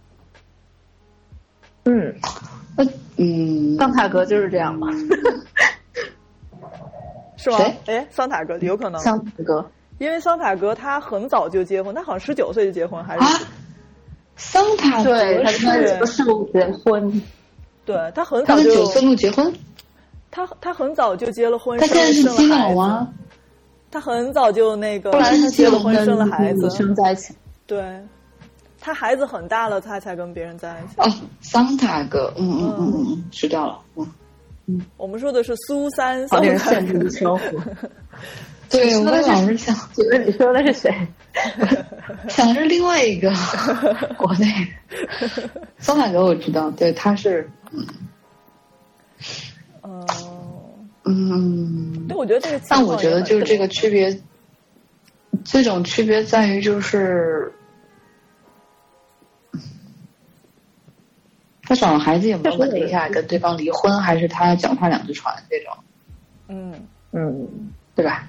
[1.86, 2.16] 嗯，
[2.76, 2.84] 那
[3.18, 4.88] 嗯，桑塔格就是这样嘛。
[7.42, 7.78] 是吗谁？
[7.86, 9.66] 哎，桑塔格有可能，桑塔格，
[9.98, 13.40] 因为桑塔格他很早就结婚，他好像十九岁就结婚，还是、啊，
[14.36, 15.06] 桑塔格？
[15.06, 17.22] 对，他是跟是结婚，
[17.86, 19.54] 对他很早就九岁就结婚，
[20.30, 23.08] 他他很早就结了婚，他现在是基佬吗？
[23.90, 27.34] 他很早就那个后来他结了婚，生了孩子，生在一起。
[27.66, 27.84] 对，
[28.82, 30.94] 他孩子很大了，他才跟别人在一起。
[30.98, 31.10] 哦，
[31.42, 32.76] 桑塔格，嗯嗯。
[32.78, 34.08] 嗯嗯嗯，知道了，嗯，
[34.98, 37.62] 我们说的是苏三·好桑塔令人羡慕。
[38.70, 40.94] 对，我老是想觉得你说的是谁？
[42.30, 43.34] 想着另外一个
[44.16, 44.46] 国内
[45.80, 47.88] 桑塔格，我知道，对，他是，嗯，
[51.06, 54.22] 嗯，对，我觉得这个但我觉得就是这个区别，
[55.44, 57.52] 这种区别在于就是，
[61.70, 65.72] 他找了孩子有没有稳定下来跟对方离婚，还是他脚踏两只船这种，
[66.48, 66.74] 嗯，
[67.12, 67.48] 嗯，
[67.96, 68.28] 对吧？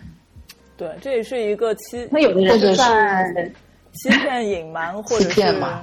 [0.76, 3.50] 对，这也是一个欺那有的人是或者是在
[3.94, 5.80] 欺骗、隐瞒， 或者骗嘛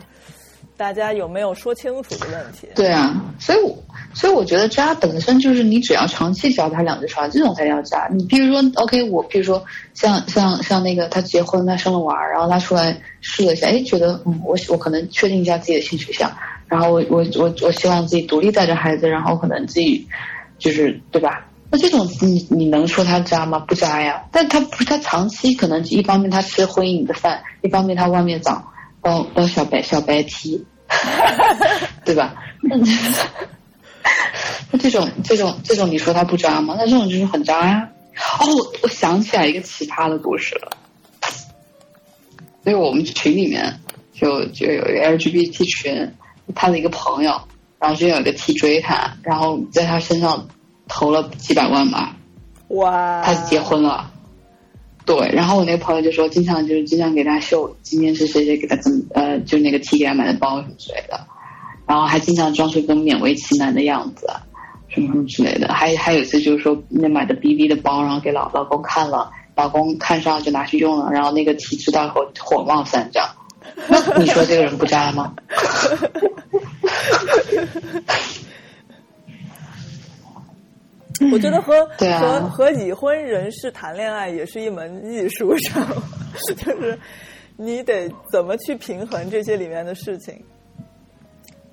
[0.77, 2.67] 大家有没有说清楚的问题。
[2.75, 3.75] 对啊，所以我
[4.13, 8.07] 所以我觉得渣本身就是你只要长期脚踏两只船，这种才叫渣。
[8.11, 9.65] 你比如说，OK，我比如说
[9.95, 16.31] 像像像那个他结婚，他生了娃儿，然后他出来试了一下，哎，觉得嗯，我我可能确定一下自己的性取向，
[16.67, 20.07] 然后我我我我希望自己独立带着孩子，然后可能自己
[20.59, 21.45] 就是对吧？
[21.69, 23.59] 那这种你你能说他渣吗？
[23.59, 24.23] 不渣呀。
[24.31, 30.65] 但他不是他长期可能一方面他吃婚姻里的饭，一方面他外面找包包小白小白 T，
[32.05, 32.35] 对吧？
[32.61, 32.77] 那
[34.71, 36.75] 那这种这种这种你说他不渣吗？
[36.77, 37.89] 那这种就是很渣呀。
[38.39, 40.71] 哦，我我想起来一个奇葩的故事了，
[42.65, 43.79] 因为我们群里面
[44.13, 46.13] 就就有一个 LGBT 群，
[46.55, 47.39] 他的一个朋友，
[47.79, 50.47] 然后就有一个 T 追他，然后在他身上
[50.87, 52.15] 投了几百万吧，
[52.69, 54.11] 哇，他结婚了。
[55.05, 61.17] 对，然后我那个朋友就说，经常就是经常给他秀今天是谁谁给他怎么呃，就那个 T 给他买的包什么之类的，
[61.85, 64.27] 然后还经常装出一个勉为其难的样子，
[64.89, 65.73] 什么什么之类的。
[65.73, 73.25] 还还有一次就是说那买的 BV 的包，然后给老老公看了，老公看上就拿去用了，然后那个 T 知道以后火冒三丈。
[73.87, 75.33] 那你说这个人不渣吗？
[81.31, 86.03] 我觉得和、对啊和和已婚人士谈恋爱也是一门艺术， 知道吗？
[86.55, 86.97] 就是
[87.55, 90.39] 你得怎么去平衡这些里面的事情。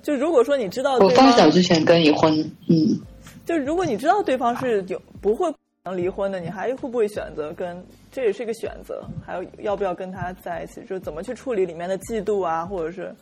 [0.01, 2.33] 就如果说你知道我发小之前跟已婚，
[2.69, 2.99] 嗯，
[3.45, 5.55] 就如果你知道对方是有不会能
[5.91, 7.85] 离婚的，你还会不会选择跟？
[8.11, 10.81] 这也是一个选择，还有要不要跟他在一起？
[10.89, 13.13] 就怎么去处理里面的嫉妒啊，或者是，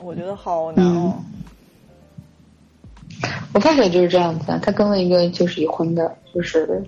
[0.00, 1.14] 我觉得好难哦。
[3.52, 6.82] 我发小就是这样子啊，他跟了一个就是已婚的，就是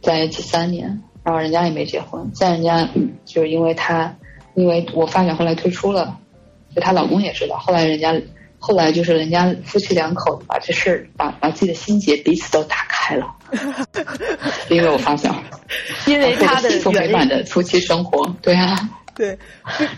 [0.00, 4.14] 在一起三年，然后人家也没结婚，在人家嗯就是因为他，
[4.54, 6.16] 因为我发小后来退出了，
[6.74, 8.14] 就她老公也知道，后来人家
[8.58, 13.34] 后来就是人家夫妻两口子把这事儿把把自己的心结彼此都打开了，
[14.70, 15.34] 因为我发小，
[16.06, 18.76] 因为他的幸福美，满的夫妻生活，对啊。
[19.14, 19.36] 对，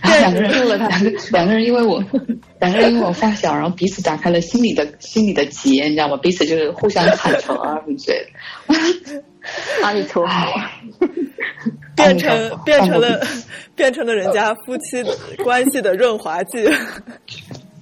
[0.01, 2.03] 然后 两个人变了他两个两个人因为我
[2.59, 6.17] 两个人因为我发小，然后彼此打开了心里的心里的结，你知道吗？
[6.17, 9.23] 彼此就是互相坦诚啊什么之类的。
[9.83, 10.33] 阿弥陀佛。
[11.95, 13.21] 变成变成了
[13.77, 15.05] 变成了人家夫妻
[15.45, 16.67] 关系的润滑剂。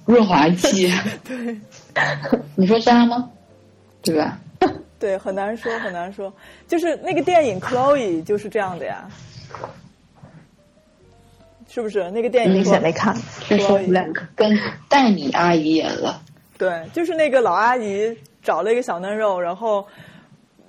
[0.05, 0.91] 润滑剂。
[1.23, 1.57] 对，
[2.57, 3.29] 你说渣吗？
[4.01, 4.37] 对吧？
[4.99, 6.31] 对，很难说，很难说。
[6.67, 9.09] 就是那个电影《Chloe》就是这样的呀，
[11.69, 12.11] 是不是？
[12.11, 14.57] 那个电影明显没看，是说两个跟
[14.89, 16.21] 戴米阿姨演了。
[16.57, 19.87] 对，就是那个老阿姨找了一个小嫩肉，然后，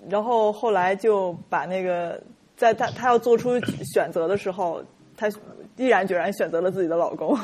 [0.08, 2.22] 然后后来就把那个
[2.56, 3.58] 在她她要做出
[3.92, 4.80] 选择的时候，
[5.16, 5.28] 她
[5.76, 7.36] 毅然决然选择了自己的老公，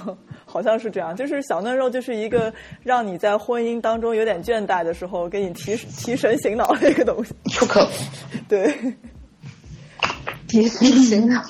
[0.46, 1.14] 好像是这样。
[1.14, 2.50] 就是小嫩肉就是一个
[2.82, 7.34] 让你在婚姻当中有点倦怠的时候，给你提提神醒脑的一个东西。
[7.50, 7.86] 出口。
[8.48, 8.74] 对，
[10.48, 11.42] 提神醒脑。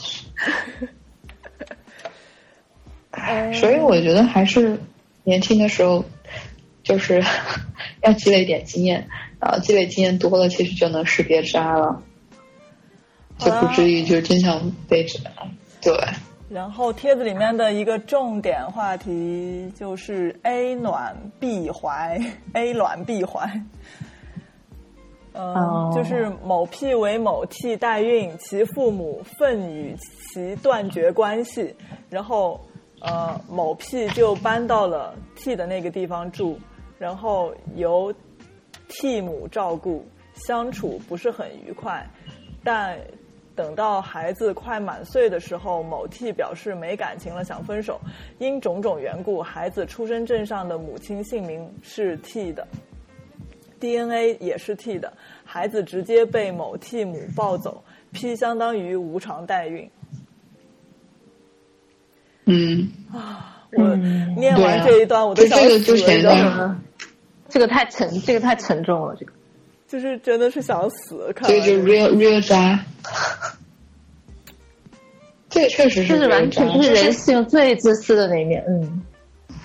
[3.55, 4.79] 所以我觉得还是
[5.25, 6.05] 年轻的时候，
[6.83, 7.23] 就是
[8.03, 9.07] 要积累一点经验，
[9.39, 12.03] 然后积累经验多了，其实就能识别渣了。
[13.39, 15.19] 就不至于就经常被指
[15.83, 15.95] 对。
[16.49, 22.21] 然后帖子里面的一个重点话题就是 A 暖 B 怀
[22.53, 23.49] ，A 暖 B 怀。
[25.39, 29.95] 嗯、哦就是某 P 为某 T 代孕，其父母愤与
[30.33, 31.75] 其断绝关系，
[32.09, 32.59] 然后
[33.01, 36.59] 呃某 P 就搬到了 T 的那个地方住，
[36.99, 38.15] 然后由
[38.89, 42.09] T 母照顾，相处不是很愉快，
[42.65, 42.99] 但
[43.57, 47.99] 等到孩子快满岁的时候，某 T 表示没感情了，想分手。
[48.39, 52.69] 因种种缘故，孩子出生证上的母亲姓名是 T 的
[53.81, 55.11] ，DNA 也是 T 的，
[55.43, 57.83] 孩子直接被某 T 母抱走
[58.13, 59.91] ，P 相当于无偿代孕。
[62.45, 63.97] 嗯啊，我
[64.37, 66.77] 念完这一段，我都想就这个死就显了得
[67.49, 69.33] 这个太沉，这个太沉重了，这个。
[69.89, 71.33] 就是真的是想死。
[71.35, 72.79] 看这个就 real real 渣。
[75.49, 79.03] 这个确实是这是完全是人性最自私的那一面，嗯。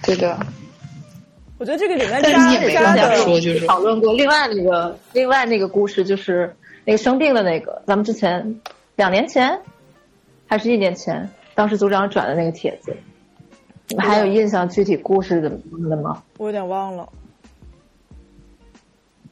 [0.03, 0.39] 对的。
[1.57, 6.55] 我觉得这个里面 但是加你也没加的说，就是讨论过另外那个另外那个故事，就是
[6.85, 8.59] 那个生病的那个，咱们之前
[8.95, 9.59] 两年前
[10.47, 12.95] 还是一年前，当时组长转的那个帖子，
[13.89, 16.23] 你们还有印象具体故事怎么的吗？
[16.37, 17.07] 我有点忘了。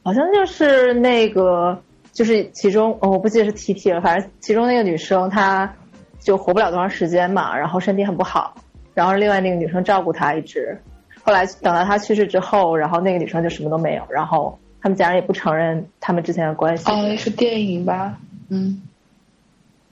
[0.02, 1.82] 好像就是那个，
[2.12, 5.72] 就是其中、我不记得是 T T 了，反正其中那个女生她
[6.18, 8.54] 就活不了多长时间嘛，然后身体很不好，
[8.94, 10.80] 然后另外那个女生照顾她一直，
[11.22, 16.90] 后来等到她去世之后，然后那个女生就什么都没有，然后他们家人也不承认他们之前的关系。
[16.90, 18.18] 哦，那是电影吧？
[18.48, 18.82] 嗯，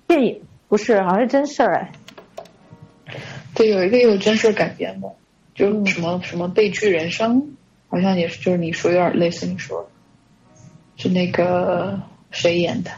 [0.06, 1.92] 电影不是，好像是真事儿哎。
[3.54, 5.08] 对，有一个有真事改编的，
[5.54, 7.56] 就是什么、什么悲剧人生，
[7.88, 9.88] 好像也是，就是你说有点类似你说的，
[10.98, 11.98] 是那个
[12.32, 12.90] 谁演的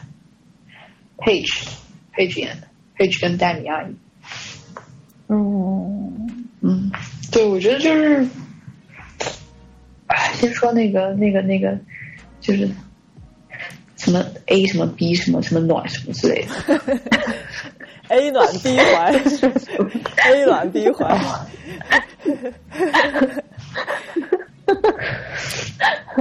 [1.18, 3.94] ？Page，Page 演的，Page 跟戴米阿姨。
[5.28, 6.90] 嗯，嗯，
[7.30, 8.26] 对，我觉得就是，
[10.06, 11.78] 哎，先说那个那个那个，
[12.40, 12.68] 就是
[13.96, 16.80] 什么 A 什么 B 什么什么暖什么之类的。
[18.08, 19.12] A 暖 B 怀，
[20.32, 21.16] A 暖 B 怀。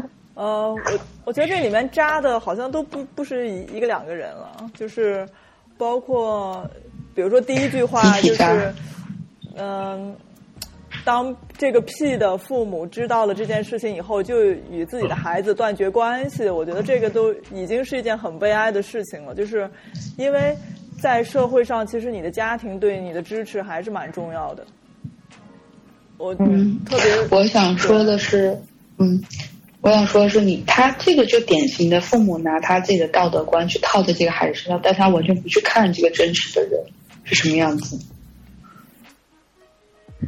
[0.40, 5.28] 呃，我我觉得这里面扎的好像都不不是一一个两个人了，就是
[5.78, 6.66] 包括
[7.14, 8.74] 比如说第一句话就是，
[9.58, 10.16] 嗯、
[11.04, 16.50] 当这个 P 的父母知道了这件事情以后，就与自己的孩子断绝关系。
[16.50, 19.70] 我觉得这个都已经是一件很悲哀的事情了，就是
[20.16, 20.56] 因为
[21.02, 24.66] 在社会上，其实你的家庭对你的支持还是蛮重要的。
[26.18, 28.58] 我嗯特别我想说的是，
[29.00, 29.22] 嗯，
[29.82, 36.84] 我想说的是你，他这个就典型的父母拿他自己的道德观去套在这个孩子身上，但他完全不去看这个真实的人
[37.24, 37.98] 是什么样子，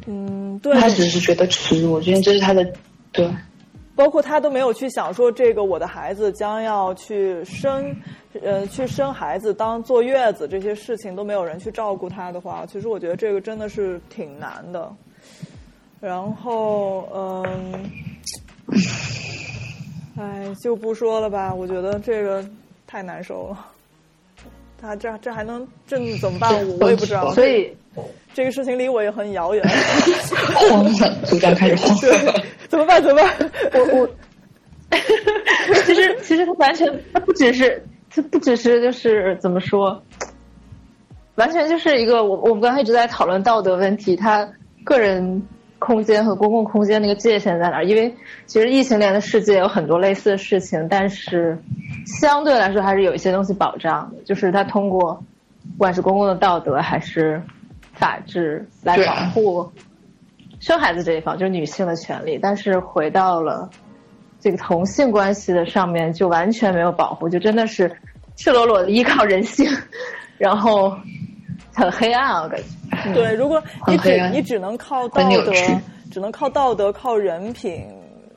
[0.08, 1.92] 嗯，对，他只是觉得耻辱。
[1.92, 2.66] 我觉得这是他的，
[3.12, 3.30] 对，
[3.94, 7.94] 包括他都没有去想说，这个我的孩子将要去生，
[8.42, 14.90] 呃，去生孩子当坐月子这些事情都没有人去照顾他的话，其实我觉得这个真的是挺难的。
[16.00, 17.92] 然后，嗯，
[20.22, 22.46] 哎，就不说了吧，我觉得这个
[22.86, 23.66] 太难受了。
[24.80, 26.54] 他这这还能这怎么办？
[26.68, 27.34] 我我也不知道。
[27.34, 27.76] 所以
[28.32, 29.64] 这个事情离我也很遥远。
[30.70, 32.44] 慌了，组长开始慌了。
[32.70, 33.02] 怎么办？
[33.02, 33.52] 怎么办？
[33.74, 34.10] 我我，
[35.86, 40.04] 其实其实他完全，他不只是，他不只是就是怎么说，
[41.36, 44.48] 完全就是一个我我们刚才一直在讨论道德问题，他
[44.84, 45.42] 个人
[45.82, 47.84] 空间和公共空间那个界限在哪儿？
[47.84, 48.14] 因为
[48.46, 51.58] 其实异性恋的世界有很多类似的事情，但是
[52.06, 55.16] 相对来说还是有一些东西保障的，就是它通过
[55.72, 57.42] 不管是公共的道德还是
[57.94, 59.72] 法治来保护
[60.60, 62.38] 生孩子这一方，就是女性的权利。
[62.40, 63.68] 但是回到了
[64.40, 67.92] 这个同性关系的上面，就完全没有保护，就真的是
[68.36, 69.68] 赤裸裸的依靠人性，
[70.38, 70.96] 然后
[71.74, 72.66] 很黑暗啊，我感觉。
[73.14, 75.54] 对，如果你只你只能靠道德
[76.12, 77.86] 只能靠道德、靠人品，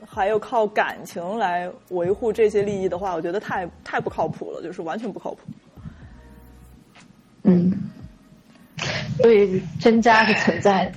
[0.07, 5.41] 还有靠感情来维护这些利益的话，我觉得太太不靠谱了，就是完全不靠谱。
[7.43, 7.73] 嗯，
[9.19, 10.93] 所以真渣是存在的。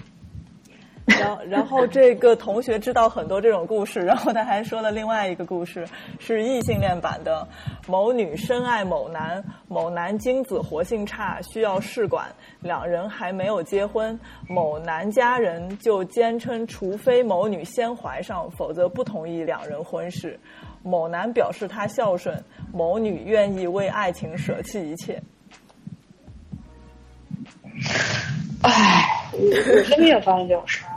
[1.07, 5.87] 然后，然后这个同学知道很多这种故事，然后他还说了另外一个故事，
[6.19, 7.47] 是异性恋版的。
[7.87, 12.27] 某女深爱某男，某男精子活性差，需要试管，
[12.59, 14.19] 两人还没有结婚。
[14.49, 20.37] 某男家人就坚称，除非某女先怀上，否则不同意两人婚事。
[20.83, 22.43] 某男表示他孝顺，
[22.73, 25.21] 某女愿意为爱情舍弃一切。
[28.63, 30.96] 唉，我我身边也发生这种事儿，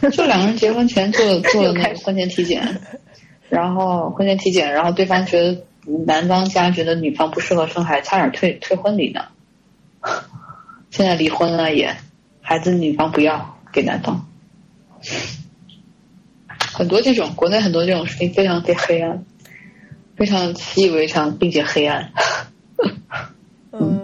[0.12, 2.80] 就两个人结婚前做 做了那个婚前体检，
[3.48, 5.62] 然后婚前体检，然后对方觉得
[6.06, 9.26] 男方家觉得女方不适合生孩子，差点退退婚礼呢。
[10.90, 11.94] 现在离婚了也，
[12.40, 14.26] 孩子女方不要给男方。
[16.72, 19.24] 很多这种国内很多这种事情非常的黑暗，
[20.16, 22.12] 非常习以为常，并且黑暗。
[23.72, 23.99] 嗯，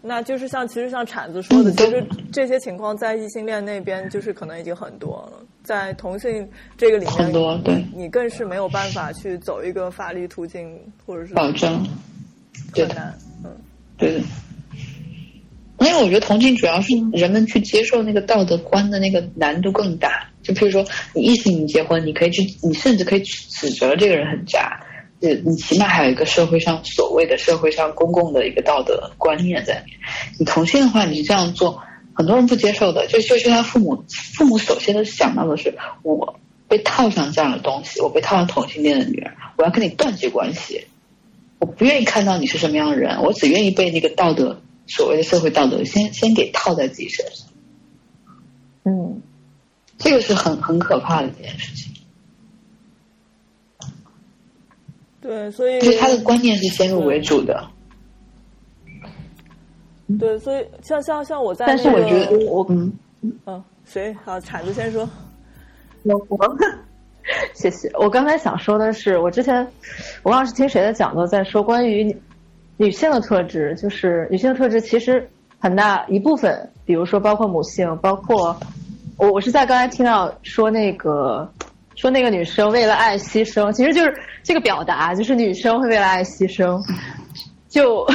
[0.00, 11.86] 那就是像其实像铲子说的，嗯 其实这些情况在异性恋那边就是可能已经很多了，在同性这个里面很多对你更是没有办法去走一个法律途径，或者是保证，
[12.72, 13.18] 对的，很难。
[13.44, 13.50] 嗯
[13.96, 14.20] 对的。
[15.80, 20.28] 因为我觉得同性主要是人们去接受那个道德观的那个难度更大。
[20.42, 20.84] 就譬如说，
[21.14, 24.80] 你异性你结婚，你可以去，你甚至可以指责这个人很渣，
[25.20, 29.98] 呃，你起码还有一个社会上所谓的社会上公共的一个道德观念在里面。
[30.38, 31.82] 你同性的话，你这样做，
[32.14, 33.06] 很多人不接受的。
[33.08, 36.38] 就就是他父母，父母首先都想到的是我
[36.68, 40.86] 被套上这样的东西，我被套上同性恋的女人，我要跟你断绝关系。
[41.58, 47.48] 我不愿意看到你是什么样的人，我只愿意被那个道德所谓的社会道德先先给套在自己身上，
[48.84, 49.20] 嗯，
[49.98, 51.92] 这个是很很可怕的一件事情。
[55.20, 57.68] 对，所以就是他的观念是先入为主的。
[60.18, 62.92] 对，所以像像像我在但是我觉得我嗯，
[63.46, 65.08] 嗯，谁好铲子先说。
[66.04, 66.38] 我我
[67.52, 67.90] 谢谢。
[67.98, 69.66] 我刚才想说的是，我之前
[70.22, 72.16] 我忘了是听谁的讲座在说关于女
[72.78, 78.58] 女性的特质，就是女性的特质其实很大一部分，比如说包括母性，包括
[79.18, 81.52] 我我是在刚才听到说那个
[81.98, 86.80] 说那个女生为了爱牺牲，其实就是这个表达，就是女生会为了爱牺牲，
[87.68, 88.06] 就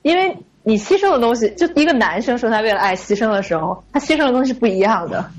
[0.00, 5.30] 因为你牺牲的东西，就一个男生说他为了爱牺牲的时候，他牺牲的东西不一样的，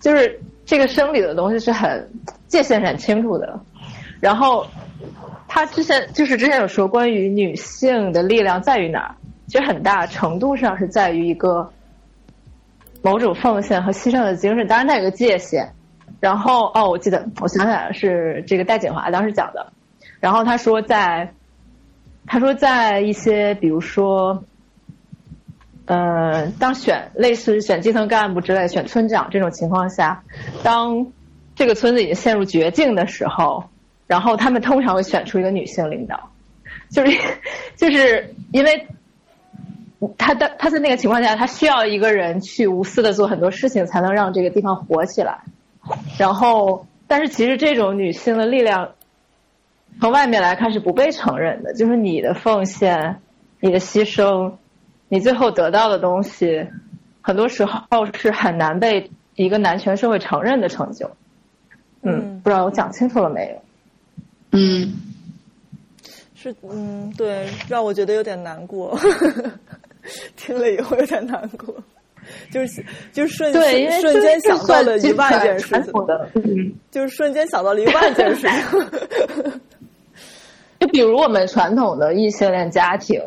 [0.00, 2.10] 就是这个生理的东西是很
[2.46, 3.60] 界限是很清楚的。
[4.20, 4.66] 然后
[5.46, 9.14] 他之前就是之前有说关于女性的力量在于哪儿，
[9.48, 11.70] 其实很大程度上是在于一个
[13.02, 15.70] 某种奉献和牺牲的精神，当然它有个界限。
[16.20, 19.72] 然后哦，我记得我想起来了，是这个戴锦华当时讲的。
[20.20, 21.32] 然后他说在，
[22.26, 24.42] 他说在一些比如说，
[25.86, 30.24] 呃，当选类似选基层干部之类、选村长这种情况下，
[30.62, 31.06] 当
[31.54, 33.64] 这个村子已经陷入绝境的时候，
[34.06, 36.30] 然后他们通常会选出一个女性领导，
[36.90, 37.16] 就是
[37.76, 38.86] 就是因为
[40.16, 45.42] 他的他在那个情况下，他需要一个人去无私的做很多事情，才能让这个地方活起来。
[46.18, 48.92] 然后，但是其实这种女性的力量，
[50.00, 53.20] 从外面来看是不被承认的，就是你的奉献、
[53.60, 54.54] 你的牺牲，
[55.08, 56.68] 你最后得到的东西，
[57.20, 57.80] 很多时候
[58.14, 61.10] 是很难被一个男权社会承认的成就。
[62.02, 63.62] 嗯，嗯不知道我讲清楚了没有？
[64.52, 64.94] 嗯，
[66.34, 68.98] 是，嗯，对，让我觉得有点难过，
[70.36, 71.74] 听了以后有点难过，
[72.50, 76.74] 就是就是瞬对，因为瞬间想到了一万件件事情，传统的，嗯。
[76.90, 79.60] 就是瞬间想到了一万件事情。
[80.80, 83.20] 就比如我们传统的异性恋家庭，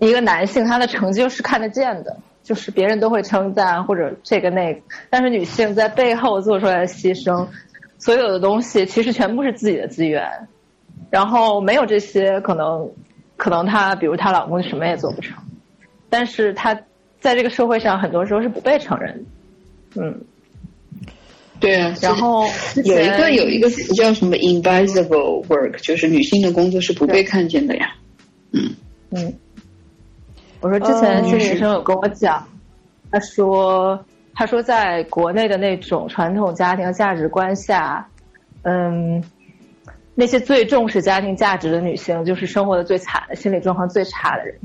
[0.00, 7.46] 一个男性他的成就是看得见的，就是别人都会称赞或者这个那个，但是女性在背后做出来的牺牲，
[7.98, 10.26] 所有的东西其实全部是自己的资源，
[11.10, 12.90] 然后没有这些可能，
[13.36, 15.36] 可能她比如她老公什么也做不成，
[16.08, 16.80] 但是她
[17.20, 19.24] 在这个社会上很多时候是不被承认
[19.94, 20.20] 的，嗯，
[21.60, 21.94] 对啊。
[22.00, 22.46] 然后
[22.84, 27.94] 有一个有一个词叫什么 invisible work，就是女性的工作是不被看见的呀。
[28.52, 28.74] 嗯，
[29.10, 29.34] 嗯，
[30.60, 32.48] 我说之前是女生有跟我讲，
[33.10, 34.04] 她说
[34.34, 38.08] 她说在国内的那种传统家庭价值观下，
[38.62, 39.22] 嗯，
[40.14, 44.58] 那些最重视家庭价值的女性，就是生活的最惨的、心理状况最差的人。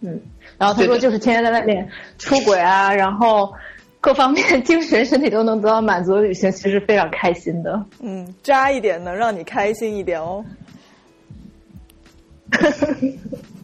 [0.00, 0.20] 嗯，
[0.58, 1.88] 然后他说就是天天在外面
[2.18, 3.52] 出轨啊，然后
[4.00, 7.84] 各方面 精神、身体都能得到满足的女性，其实非常开心的。
[8.00, 10.44] 嗯，渣一点能让你开心一点哦。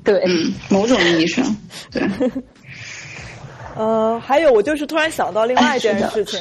[0.05, 1.45] 对，嗯，某种意义上，
[1.91, 2.03] 对，
[3.74, 6.41] 呃，还有我就是突然想到另外一件哎是的事情，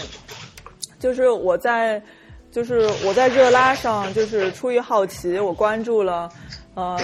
[0.99, 1.99] 就是我在
[2.51, 6.29] 就是我在热拉上，就是出于好奇，我关注了，
[6.75, 6.95] 呃，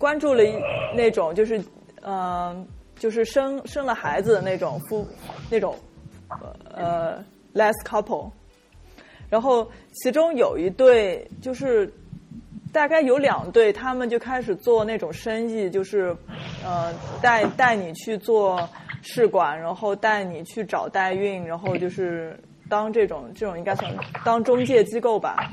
[0.00, 0.54] 关注了一
[0.96, 1.62] 那种就是
[2.00, 2.66] 呃
[2.98, 5.06] 就是生生了孩子的那种夫
[5.50, 5.76] 那种
[6.74, 7.22] 呃
[7.52, 8.30] less couple，
[9.28, 11.92] 然后其中有一对就是
[12.72, 16.16] 大概有两对，他们就开始做那种生意，就是
[16.64, 18.66] 呃带带你去做
[19.02, 22.38] 试管，然后带你去找代孕，然后就是
[22.70, 23.94] 当这种这种应该算
[24.24, 25.52] 当中介机构吧，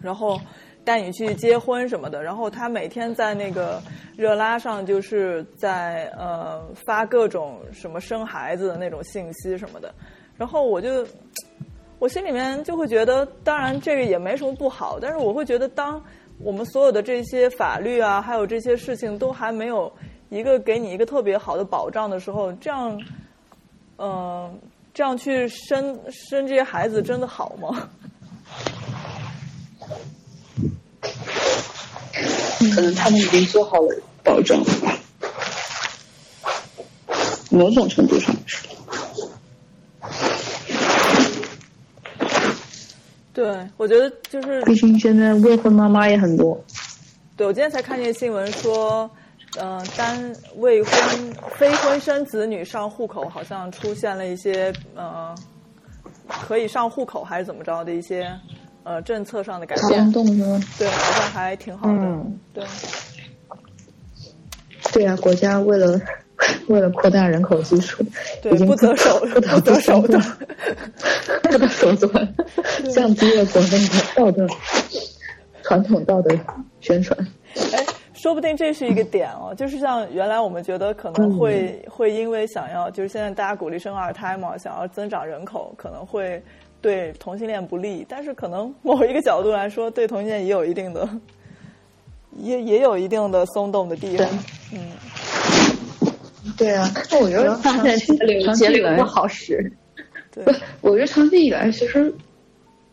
[0.00, 0.40] 然后
[0.84, 3.80] 带你去结婚什么的，然后他每天在那个
[4.16, 9.94] 热拉上就是在呃发各种什么生孩子的那种信息什么的，
[10.36, 11.06] 然后我就
[11.98, 16.02] 我心里面就会觉得，当然这个也没什么不好，但是我会觉得，当
[16.38, 19.92] 我们所有的这些法律啊，还有这些事情都还没有
[20.30, 22.98] 一个给你一个特别好的保障的时候，这样，
[23.98, 24.58] 嗯、
[24.94, 27.90] 这样去生生这些孩子真的好吗？
[32.74, 34.62] 可能他们已经做好了保障，
[37.50, 38.68] 某种程度上是。
[43.32, 46.62] 对，我觉得就是毕竟现在未婚妈妈也很多。
[47.36, 49.10] 对，我今天才看见新闻说，
[49.56, 50.92] 呃，单未婚
[51.56, 55.34] 非婚生子女上户口好像出现了一些呃，
[56.28, 58.30] 可以上户口还是怎么着的一些
[58.90, 60.12] 呃政策上的改变松。
[60.12, 60.60] 动是吗？
[60.78, 61.94] 对，好像还挺好的。
[61.94, 62.64] 嗯对，
[64.92, 66.00] 对啊，国家为了
[66.68, 68.02] 为了扩大人口基数，
[68.42, 70.20] 对不择手不择手段
[71.42, 72.34] 不择手段，
[72.92, 74.46] 降低了国内的道德
[75.62, 76.36] 传统道德
[76.80, 77.16] 宣传。
[77.72, 77.84] 哎，
[78.14, 86.42] 说不定这是一个点哦，就是像原来我们觉得可能会、会因为想要，就是现在大家鼓励生二胎嘛，想要增长人口，可能会
[86.80, 91.08] 对同性恋不利，但是可能某一个角度来说，对同性恋也有一定的，
[92.38, 94.26] 也也有一定的松动的地方。
[94.72, 94.92] 嗯，
[96.56, 97.98] 对啊，那我觉得发现
[98.44, 99.70] 长期以来不好使。
[100.32, 102.12] 对不，我觉得长期以来，其实，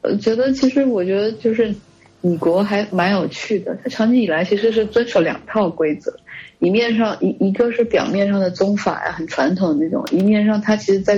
[0.02, 1.74] 呃，觉得其实我觉得就是
[2.22, 3.78] 米国还蛮有趣的。
[3.84, 6.12] 它长期以来其实是遵守两套规则，
[6.60, 11.18] 一面上一一个是表面上的宗法呀，很传统的那种；一面上他其实在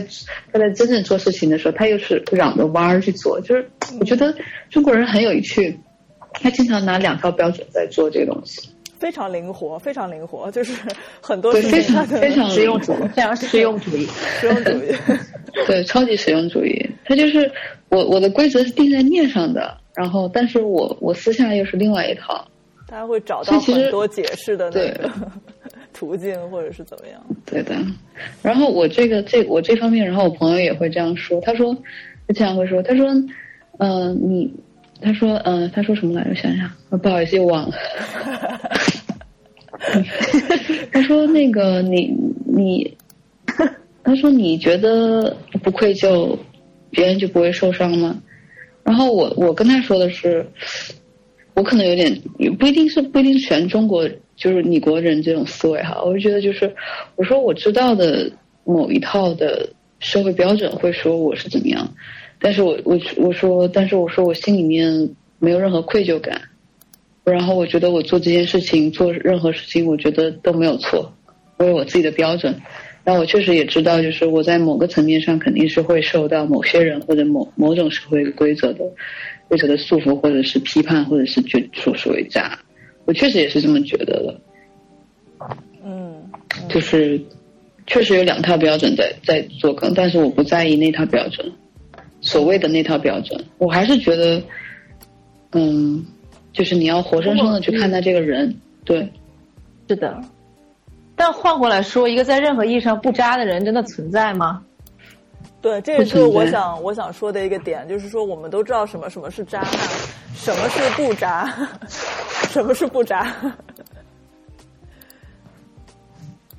[0.52, 3.40] 他在真正做事情的时候，他又是绕着弯儿去做。
[3.42, 3.70] 就是
[4.00, 4.36] 我觉得
[4.70, 5.80] 中国人很有趣，
[6.34, 8.70] 他经常拿两套标准在做这个东西。
[9.00, 10.74] 非常灵活，非常灵活，就是
[11.22, 14.06] 很多非常非常实用主义，非常实用主义。
[14.42, 14.94] 实用主义。
[15.66, 16.90] 对，超级实用主义。
[17.06, 17.50] 他就是
[17.88, 22.46] 我我的规则是定在面上的，然后但是我我私下又是另外一套。
[22.90, 25.12] 他会找到很多解释的那对个
[25.94, 27.22] 途径，或者是怎么样。
[27.46, 27.76] 对的，
[28.42, 31.76] 然后我这个这我这方面，然后我朋友也会这样说，他说，
[32.28, 33.08] 他经常会说，他说，
[33.78, 34.52] 嗯、你，
[35.02, 36.30] 他说，嗯、他说什么来着？
[36.32, 37.76] 我想想，啊不好意思，又忘了。
[40.92, 42.14] 他说那个你
[42.46, 42.98] 你，
[44.04, 46.38] 他说你觉得不愧疚，
[46.90, 48.20] 别人就不会受伤吗？
[48.84, 50.46] 然后我我跟他说的是，
[51.60, 52.10] 我可能有点
[52.57, 56.74] 不一定是不一定是全中国就是你国人这种思维哈，我就觉得就是
[57.18, 58.32] 我说我知道的
[58.64, 59.68] 某一套的
[59.99, 61.93] 社会标准会说我是怎么样，
[62.39, 66.39] 但是我我我说但是我说我心里面没有任何愧疚感，
[67.26, 71.12] 然后我觉得我做这件事情做任何事情我觉得都没有错，
[71.57, 72.55] 我有我自己的标准。
[73.03, 78.86] 但我确实也知道，就是我在某个层面上肯定是会受到某些人或者某某种社会规则的
[79.50, 82.58] 规则的束缚，或者是批判，或者是觉说所谓渣。
[83.06, 84.41] 我确实也是这么觉得的，
[85.84, 86.30] 嗯，
[86.70, 87.20] 就是
[87.88, 91.52] 确实有两套标准在在做梗，但是我不在意那套标准，
[92.22, 94.39] 所谓的那套标准，我还是觉得，
[95.54, 96.06] 嗯，
[96.54, 99.12] 就是你要活生生的去看待这个人，对，
[99.88, 100.22] 是的，
[101.16, 104.64] 但换过来说，一个在任何意义上不渣的人真的存在吗？
[105.62, 109.72] 对，这也是我想我想说的一个点，就是说我们都知道什么什么是渣男，
[110.34, 111.53] 什么是不渣，
[112.49, 113.34] 什么是不渣，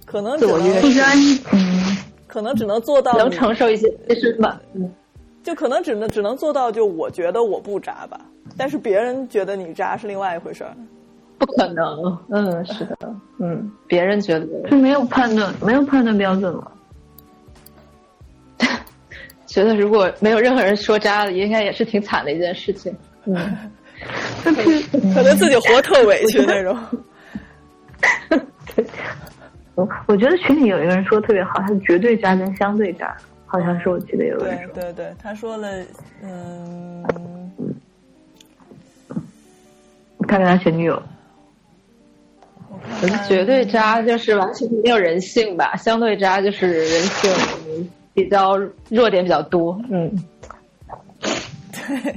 [0.05, 1.17] 可能只自我约能不然，
[1.53, 1.97] 嗯，
[2.27, 4.61] 可能只能做到能承受一些牺牲吧？
[4.75, 4.93] 嗯，
[5.43, 8.21] 就可能只能只能做到，就我觉得我不渣吧，
[8.57, 10.77] 但是别人觉得你渣是另外一回事儿。
[11.39, 12.19] 不可能。
[12.29, 16.71] 嗯，是的，嗯，别人觉得就没有判断，没有判断标准了。
[19.51, 22.97] 觉得如果没有任何人说渣了，应该也是挺惨的一件事情。
[23.25, 23.37] 嗯，
[24.45, 24.81] 但是，
[25.13, 26.79] 可能自己活特委屈那种。
[29.75, 34.73] 我 我觉得群里有一个人说的特别好，他是绝对渣跟相对渣，好像是我记得有人说。
[34.73, 35.85] 对对对，他说了，
[36.23, 37.05] 嗯，
[40.29, 41.03] 看看他前女友，
[42.69, 47.91] 我我是绝对渣就是完全没有人性吧，相对渣就是人性
[48.25, 48.57] 比较
[48.89, 49.81] 弱点比较多。
[49.91, 50.11] 嗯，
[51.73, 52.15] 对，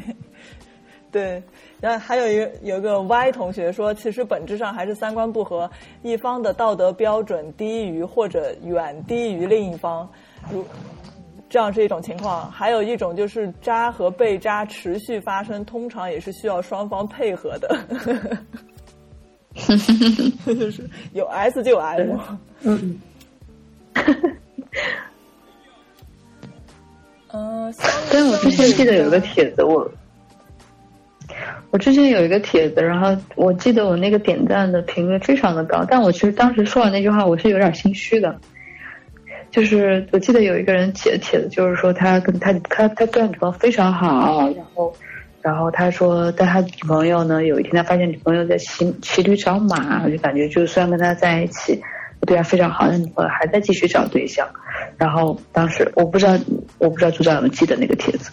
[1.11, 1.43] 对
[1.79, 5.69] 然后还有一个有一个 Y 同学说，其实本质上还是三观不合，
[6.01, 10.09] 一方的道德标准低于或者远低于另一方，
[10.49, 10.65] 如
[11.49, 12.49] 这样是一种情况。
[12.49, 17.77] 还有一种就是渣和被渣持续发生，通常也是需要双方配合的。
[20.47, 22.17] 就是有 S 就有 M。
[22.61, 22.99] 嗯，
[27.33, 27.73] 嗯，
[28.11, 29.91] 但我之前记得有一个帖子，我
[31.71, 38.39] 我之前有一个帖子，然后我记得我那个点赞的频率非常的高，但我其实当时说完那句话，我是有点心虚的。
[39.49, 44.95] 就是我记得有一个人写的帖子，就是说他跟他他他跟女朋友非常好，然后
[45.41, 51.81] 然后他说，但他女朋友呢，有一天他发现女朋友在骑骑驴找马，就感觉就虽然跟他在一起，
[52.27, 54.47] 对他非常好，但女朋友还在继续找对象。
[54.97, 56.37] 然后当时我不知道
[56.77, 58.31] 我不知道组长有没有记得那个帖子。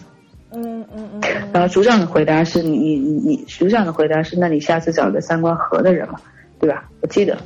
[0.53, 1.21] 嗯嗯嗯。
[1.53, 6.19] 然后组长的回答是你你你你组长的回答是，那你下次找个三观合的人嘛，
[6.59, 6.89] 对吧？
[7.01, 7.37] 我记得，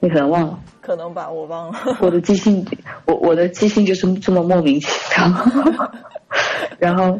[0.00, 0.58] 你可能忘了。
[0.80, 1.78] 可能吧，我忘了。
[2.00, 2.64] 我的记性，
[3.06, 5.90] 我我的记性就是这么莫名其妙。
[6.78, 7.18] 然后，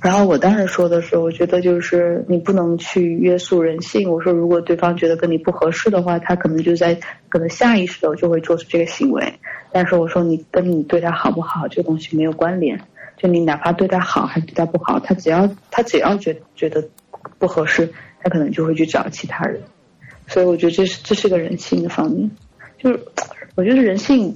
[0.00, 4.10] 然后我当时说的是，我觉得就是你不能去约束人性。
[4.10, 9.34] 我说，如果对方觉得跟你不合适的话，他可能就在可能下意识的就会做出这个行为。
[9.72, 12.80] 但是我说，你跟你对他好不好这个东西没有关联。
[13.16, 16.82] 就你哪怕对他好还是对他不好，他只要他只要觉觉得
[17.38, 19.60] 不合适，他可能就会去找其他人。
[20.26, 22.30] 所以我觉得这是这是个人性的方面，
[22.78, 22.98] 就是
[23.56, 24.34] 我觉得人性，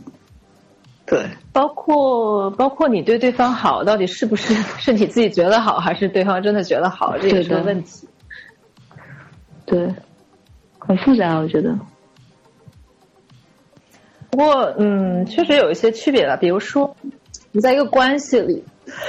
[1.07, 8.09] 对，包括包括你对对方好，到底是不是 是你自己觉得好，还是对方真的觉得好，这也是个问题。
[9.67, 9.95] 对，
[10.79, 11.79] 很复杂，我觉得。
[14.31, 16.37] 不过，嗯，确实有一些区别了。
[16.39, 16.97] 比如说，
[17.53, 18.65] 你在一个关系里，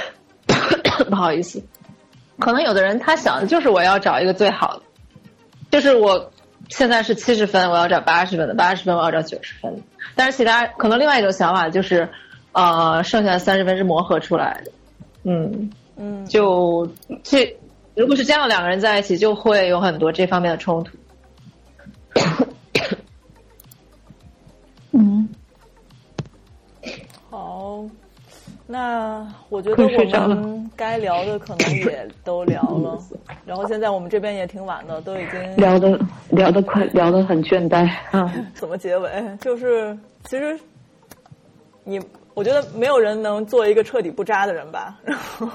[1.09, 1.63] 不好意思，
[2.39, 4.81] 可能有的人他想的就是我要找一个最好的，
[5.71, 6.31] 就是我。
[6.69, 9.81] 现在是七十分，我要找八十分的；八十分，我要找九十分的。
[10.15, 12.09] 但是其他可能另外一种想法就是，
[12.51, 14.71] 呃，剩下的三十分是磨合出来的。
[15.23, 16.87] 嗯嗯，就
[17.23, 17.57] 这，
[17.95, 20.97] 如果是这样，两个人在一起就会有很多这方面的冲突。
[24.91, 25.29] 嗯，
[27.29, 27.85] 好。
[28.67, 29.89] 那我觉得我
[30.27, 32.99] 们该聊的可能也都聊了，
[33.45, 35.99] 然后现在我们这边也挺晚的，都已经聊的
[36.29, 38.33] 聊的快，聊的很倦怠啊。
[38.55, 39.37] 怎么结尾？
[39.39, 40.59] 就是其实
[41.83, 42.01] 你，
[42.33, 44.99] 我觉得没有人能做一个彻底不渣的人吧。
[45.03, 45.47] 然 后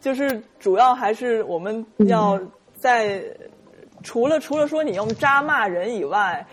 [0.00, 2.40] 就是主要还是我们要
[2.74, 3.22] 在
[4.02, 6.46] 除了除了说你用渣骂人以外，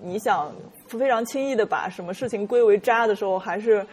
[0.00, 0.50] 你想。
[0.98, 3.84] 非常轻易的把什么事情归为渣的时候，还是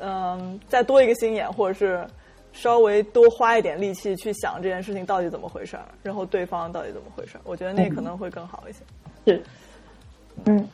[0.00, 2.06] 嗯，再多一个心眼，或者是
[2.52, 8.78] 稍微多花一点力气去想这件事情到底怎么回事儿，然后对方到底怎么回事儿，我觉得那可能会更好一些。
[9.26, 9.42] 是，
[10.44, 10.68] 嗯，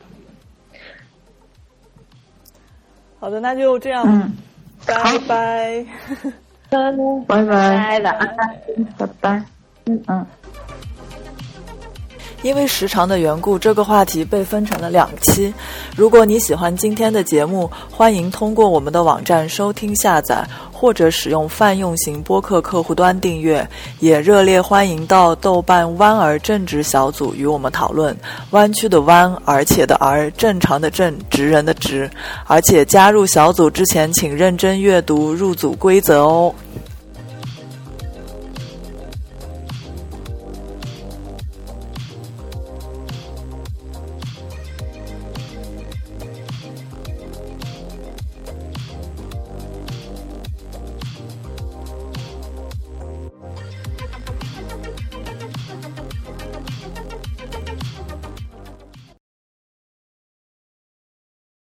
[3.19, 4.31] 好的，那就这样，嗯。
[4.85, 5.85] 拜拜，
[6.69, 6.91] 拜
[7.25, 8.03] 拜，晚安，
[8.97, 9.41] 拜拜，
[9.85, 10.27] 嗯嗯。
[12.43, 15.51] 因为时长的缘故，这个话题被分成了两期。
[15.95, 23.65] 如果你喜欢今天的节目，欢迎通过我们的网站收听下载，或者使用泛用型播客客户端订阅。
[24.01, 28.15] 也热烈欢迎到豆瓣弯儿正直小组与我们讨论。
[28.51, 32.11] 弯曲的弯，而且的而，正常的正，直人的直。
[32.45, 36.53] 而且加入小组之前，请认真阅读入组规则哦。